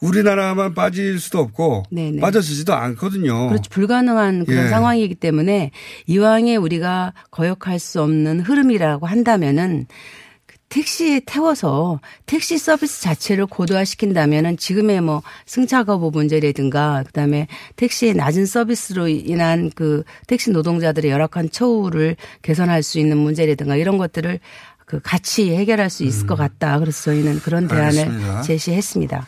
[0.00, 2.20] 우리나라만 빠질 수도 없고 네네.
[2.20, 3.48] 빠져지지도 않거든요.
[3.48, 3.70] 그렇죠.
[3.70, 4.68] 불가능한 그런 예.
[4.68, 5.70] 상황이기 때문에
[6.06, 9.86] 이왕에 우리가 거역할 수 없는 흐름이라고 한다면은
[10.46, 18.44] 그 택시에 태워서 택시 서비스 자체를 고도화시킨다면은 지금의 뭐 승차 거부 문제라든가 그다음에 택시의 낮은
[18.44, 24.40] 서비스로 인한 그 택시 노동자들의 열악한 처우를 개선할 수 있는 문제라든가 이런 것들을
[24.84, 26.78] 그 같이 해결할 수 있을 것 같다.
[26.78, 27.98] 그래서 저희는 그런 대안을 음.
[27.98, 28.42] 알겠습니다.
[28.42, 29.26] 제시했습니다.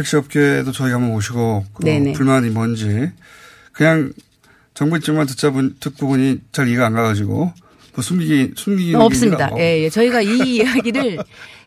[0.00, 2.12] 택시 업계도 저희가 한번 모시고 그.
[2.14, 3.10] 불만이 뭔지
[3.72, 4.12] 그냥
[4.72, 7.52] 정부 입장만 듣자 보, 듣고 보니 잘 이해가 안 가가지고
[7.94, 9.50] 뭐 숨기기 숨기기 없습니다.
[9.58, 9.90] 예, 예.
[9.90, 11.18] 저희가 이 이야기를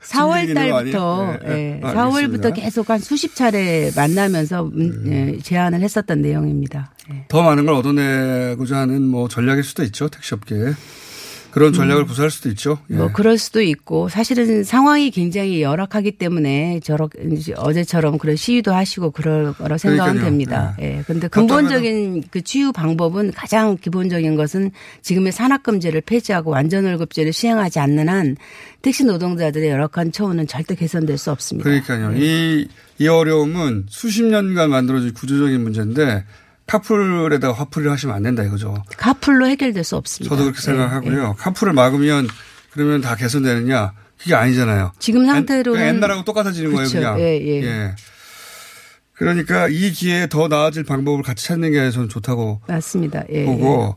[0.02, 1.38] 4월 숨기기 있는 거 달부터?
[1.46, 1.80] 예, 예, 예.
[1.84, 2.56] 아, 4월부터.
[2.56, 6.92] 계속 한 수십 차례 만나면서 음, 예, 제안을 했었던 내용입니다.
[7.28, 10.56] 더 많은 걸 얻어내고자 하는 뭐 전략일 수도 있죠 택시 업계
[11.54, 12.80] 그런 전략을 구사할 수도 있죠.
[12.90, 12.96] 예.
[12.96, 19.12] 뭐 그럴 수도 있고 사실은 상황이 굉장히 열악하기 때문에 저렇게 이제 어제처럼 그런 시위도 하시고
[19.12, 20.26] 그럴 거라 생각은 그러니까요.
[20.26, 20.78] 됩니다.
[20.82, 21.04] 예.
[21.06, 24.72] 근데 근본적인 그 치유 방법은 가장 기본적인 것은
[25.04, 28.36] 지금의 산악금제를 폐지하고 완전월급제를 시행하지 않는 한
[28.82, 31.70] 택시 노동자들의 열악한 처우는 절대 개선될 수 없습니다.
[31.70, 32.14] 그러니까요.
[32.18, 36.26] 이, 이 어려움은 수십 년간 만들어진 구조적인 문제인데
[36.68, 38.76] 카풀에다가 화풀이를 하시면 안 된다 이거죠.
[38.98, 40.34] 카풀로 해결될 수 없습니다.
[40.36, 41.36] 저도 그렇게 예, 생각하고요.
[41.38, 42.28] 카풀을 막으면
[42.72, 43.94] 그러면 다 개선되느냐?
[44.18, 44.94] 그게 아니잖아요.
[45.00, 47.00] 지금 상태로는 그냥 옛날하고 똑같아지는 거예요, 그렇죠.
[47.00, 47.20] 그냥.
[47.20, 47.96] 예, 예.
[49.14, 53.24] 그러니까 이 기회에 더 나아질 방법을 같이 찾는 게 저는 좋다고 맞습니다.
[53.30, 53.96] 예, 보고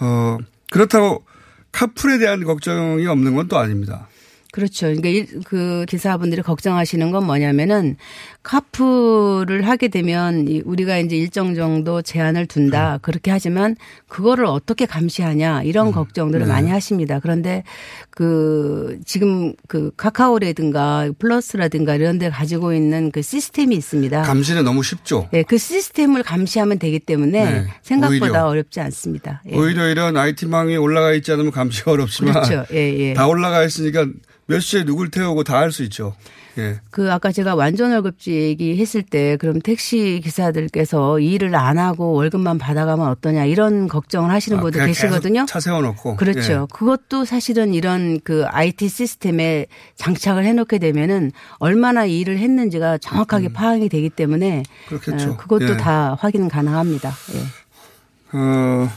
[0.00, 0.38] 어
[0.70, 1.24] 그렇다고
[1.72, 4.08] 카풀에 대한 걱정이 없는 건 또 아닙니다.
[4.52, 4.86] 그렇죠.
[4.86, 7.96] 그러니까 일, 그 기사분들이 걱정하시는 건 뭐냐면은
[8.44, 12.98] 카풀을 하게 되면 이 우리가 이제 일정 정도 제한을 둔다.
[13.00, 13.74] 그렇게 하지만
[14.06, 16.52] 그거를 어떻게 감시하냐 이런 걱정들을 네.
[16.52, 17.18] 많이 하십니다.
[17.20, 17.64] 그런데
[18.10, 24.22] 그 지금 그 카카오라든가 플러스라든가 이런 데 가지고 있는 그 시스템이 있습니다.
[24.22, 25.26] 감시는 너무 쉽죠.
[25.32, 28.46] 네, 그 시스템을 감시하면 되기 때문에 네, 생각보다 오히려.
[28.46, 29.42] 어렵지 않습니다.
[29.50, 29.56] 예.
[29.56, 32.64] 오히려 이런 IT망이 올라가 있지 않으면 감시가 어렵지만 그렇죠.
[32.74, 33.14] 예, 예.
[33.14, 34.06] 다 올라가 있으니까
[34.46, 36.14] 몇 시에 누굴 태우고 다 할 수 있죠.
[36.58, 36.80] 예.
[36.90, 43.08] 그 아까 제가 완전 월급제 얘기했을 때 그럼 택시 기사들께서 일을 안 하고 월급만 받아가면
[43.08, 45.46] 어떠냐 이런 걱정을 하시는 아, 분들 계시거든요.
[45.46, 46.16] 차 세워놓고.
[46.16, 46.52] 그렇죠.
[46.52, 46.66] 예.
[46.72, 54.10] 그것도 사실은 이런 그 IT 시스템에 장착을 해놓게 되면은 얼마나 일을 했는지가 정확하게 파악이 되기
[54.10, 54.88] 때문에 음.
[54.88, 55.32] 그렇겠죠.
[55.32, 55.76] 어, 그것도 예.
[55.76, 57.12] 다 확인 가능합니다.
[57.34, 58.36] 예.
[58.36, 58.88] 어,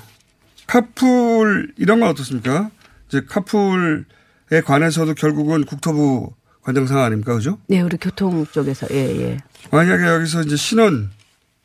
[0.68, 2.70] 카풀 이런 건 어떻습니까?
[3.08, 6.34] 이제 카풀에 관해서도 결국은 국토부
[6.68, 7.34] 관정상 아닙니까?
[7.34, 7.58] 그죠?
[7.68, 9.38] 네, 우리 교통 쪽에서 예, 예.
[9.72, 11.12] 만약에 여기서 이제 신원,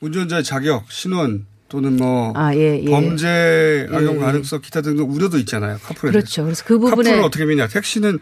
[0.00, 2.88] 운전자의 자격, 신원 또는 뭐 아, 예, 예.
[2.88, 4.20] 범죄 악용 예, 예.
[4.20, 5.78] 가능성 기타 등등 우려도 있잖아요.
[5.82, 6.44] 카풀에 그렇죠.
[6.44, 7.66] 그래서 그 부분에 카풀은 어떻게 믿냐?
[7.66, 8.20] 택시는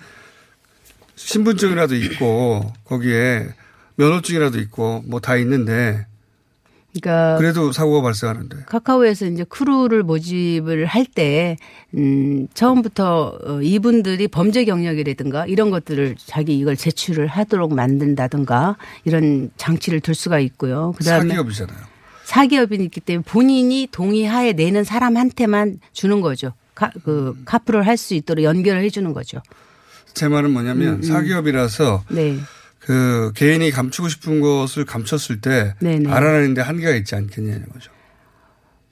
[1.16, 3.48] 신분증이라도 있고 거기에
[3.96, 6.06] 면허증이라도 있고 뭐 다 있는데
[6.92, 11.56] 그러니까 그래도 사고가 발생하는데 카카오에서 이제 크루를 모집을 할 때,
[11.94, 20.00] 음, 처음부터 어, 이분들이 범죄 경력이라든가 이런 것들을 자기 이걸 제출을 하도록 만든다든가 이런 장치를
[20.00, 20.92] 둘 수가 있고요.
[20.96, 21.78] 그 다음에 사기업이잖아요.
[22.24, 26.52] 사기업이 있기 때문에 본인이 동의하에 내는 사람한테만 주는 거죠.
[26.74, 29.40] 카, 그 카프를 할수 있도록 연결을 해주는 거죠.
[30.14, 31.02] 제 말은 뭐냐면 음, 음.
[31.02, 32.36] 사기업이라서 네.
[32.80, 36.10] 그 개인이 감추고 싶은 것을 감췄을 때 네네.
[36.10, 37.92] 알아내는데 한계가 있지 않겠냐는 거죠.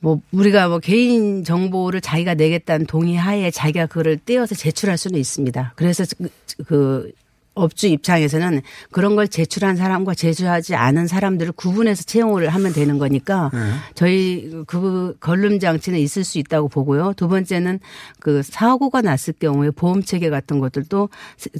[0.00, 5.72] 뭐 우리가 뭐 개인 정보를 자기가 내겠다는 동의하에 자기가 그거를 떼어서 제출할 수는 있습니다.
[5.74, 6.28] 그래서 그,
[6.64, 7.12] 그
[7.58, 13.58] 업주 입장에서는 그런 걸 제출한 사람과 제출하지 않은 사람들을 구분해서 채용을 하면 되는 거니까 네.
[13.94, 17.12] 저희 그 걸름 장치는 있을 수 있다고 보고요.
[17.16, 17.80] 두 번째는
[18.20, 21.08] 그 사고가 났을 경우에 보험 체계 같은 것들도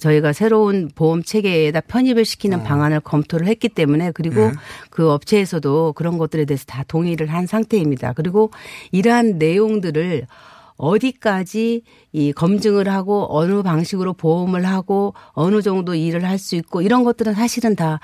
[0.01, 4.53] 저희가 새로운 보험 체계에다 편입을 시키는 방안을 검토를 했기 때문에 그리고 네.
[4.91, 8.13] 그 업체에서도 그런 것들에 대해서 다 동의를 한 상태입니다.
[8.13, 8.51] 그리고
[8.93, 10.27] 이러한 내용들을
[10.79, 17.05] 어디까지 이 검증을 하고 어느 방식으로 보험을 하고 어느 정도 일을 할 수 있고 이런
[17.05, 18.01] 것들은 사실은 다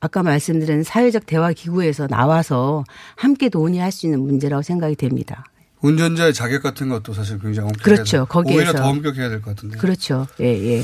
[0.00, 2.84] 아까 말씀드린 사회적 대화 기구에서 나와서
[3.16, 5.44] 함께 논의할 수 있는 문제라고 생각이 됩니다.
[5.80, 8.16] 운전자의 자격 같은 것도 사실 굉장히 엄격해야 그렇죠.
[8.18, 8.58] 될- 거기에서.
[8.58, 9.78] 오히려 더 엄격해야 될 것 같은데.
[9.78, 10.26] 그렇죠.
[10.40, 10.82] 예, 예.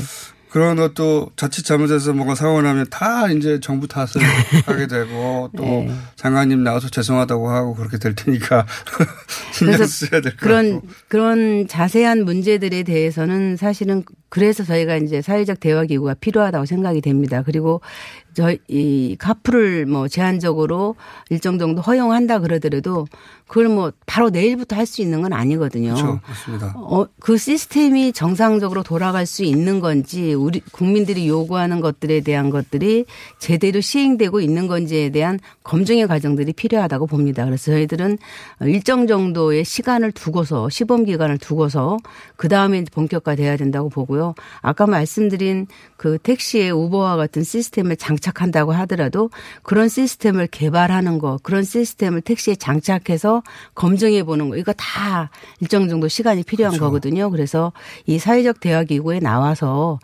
[0.55, 4.07] 그런 것도 자칫 잘못해서 뭔가 사고가 나면 다 이제 정부 탓을
[4.65, 5.91] 하게 되고 또 네.
[6.15, 8.65] 장관님 나와서 죄송하다고 하고 그렇게 될 테니까
[9.51, 10.87] 신경 써야 될 것 그런 같고.
[11.09, 17.43] 그런 자세한 문제들에 대해서는 사실은 그래서 저희가 이제 사회적 대화 기구가 필요하다고 생각이 됩니다.
[17.45, 17.81] 그리고
[18.35, 20.95] 저희 이 카풀을 뭐 제한적으로
[21.29, 23.07] 일정 정도 허용한다 그러더라도
[23.47, 25.95] 그걸 뭐 바로 내일부터 할 수 있는 건 아니거든요.
[25.95, 26.19] 그렇죠.
[26.27, 26.73] 맞습니다.
[26.75, 33.05] 어, 그 시스템이 정상적으로 돌아갈 수 있는 건지 우리 국민들이 요구하는 것들에 대한 것들이
[33.39, 37.45] 제대로 시행되고 있는 건지에 대한 검증의 과정들이 필요하다고 봅니다.
[37.45, 38.17] 그래서 저희들은
[38.61, 41.97] 일정 정도의 시간을 두고서 시범 기간을 두고서
[42.35, 44.35] 그 다음에 본격화돼야 된다고 보고요.
[44.61, 45.67] 아까 말씀드린
[45.97, 49.29] 그 택시의 우버와 같은 시스템을 장착 한다고 하더라도
[49.63, 53.43] 그런 시스템을 개발하는 거, 그런 시스템을 택시에 장착해서
[53.75, 57.29] 검증해 보는 거, 이거 다 일정 정도 시간이 필요한 거거든요.
[57.29, 57.71] 그래서
[58.05, 59.99] 이 사회적 대화 기구에 나와서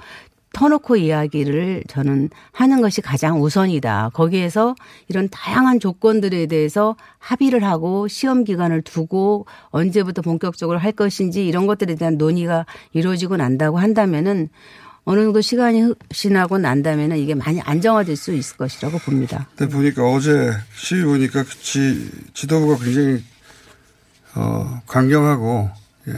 [0.54, 4.12] 터놓고 이야기를 저는 하는 것이 가장 우선이다.
[4.14, 4.76] 거기에서
[5.08, 11.96] 이런 다양한 조건들에 대해서 합의를 하고 시험 기간을 두고 언제부터 본격적으로 할 것인지 이런 것들에
[11.96, 14.50] 대한 논의가 이루어지고 난다고 한다면은
[15.04, 19.48] 어느 정도 시간이 지나고 난다면은 이게 많이 안정화될 수 있을 것이라고 봅니다.
[19.56, 23.24] 근데 보니까 어제 시위 보니까 그 지, 지도부가 굉장히
[24.36, 25.70] 어, 강경하고
[26.08, 26.14] 예.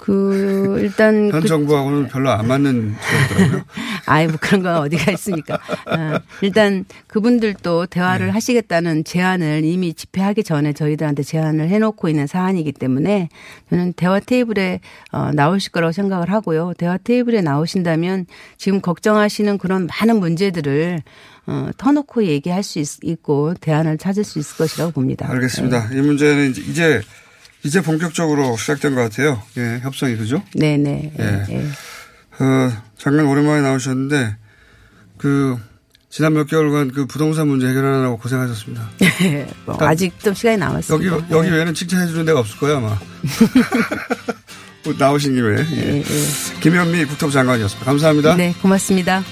[0.00, 2.94] 그 일단 현 그 정부하고는 별로 안 맞는
[3.28, 3.62] 소리더라고요.
[4.06, 5.54] 아이 뭐 그런 건 어디가 있습니까?
[5.56, 8.32] 어, 일단 그분들도 대화를 네.
[8.32, 13.28] 하시겠다는 제안을 이미 집회하기 전에 저희들한테 제안을 해놓고 있는 사안이기 때문에
[13.68, 14.80] 저는 대화 테이블에
[15.12, 16.72] 어, 나오실 거라고 생각을 하고요.
[16.78, 18.24] 대화 테이블에 나오신다면
[18.56, 21.02] 지금 걱정하시는 그런 많은 문제들을
[21.46, 25.28] 어, 터놓고 얘기할 수 있, 고 대안을 찾을 수 있을 것이라고 봅니다.
[25.30, 25.90] 알겠습니다.
[25.92, 27.02] 이 문제는 이제-
[27.62, 29.42] 이제 본격적으로 시작된 것 같아요.
[29.58, 30.42] 예, 협상이 그죠?
[30.54, 31.12] 네네.
[31.18, 31.44] 예.
[31.50, 31.58] 예.
[32.42, 34.36] 어, 잠깐 오랜만에 나오셨는데
[35.18, 35.58] 그
[36.08, 38.90] 지난 몇 개월간 그 부동산 문제 해결하느라고 고생하셨습니다.
[39.66, 41.16] 뭐 아직 좀 시간이 남았습니다.
[41.16, 42.98] 여기, 여기 외에는 칭찬해 주는 데가 없을 거야, 아마.
[44.84, 45.60] 뭐 나오신 김에.
[45.76, 46.02] 예.
[46.60, 47.84] 김현미 국토부 장관이었습니다.
[47.84, 48.34] 감사합니다.
[48.36, 49.22] 네, 고맙습니다.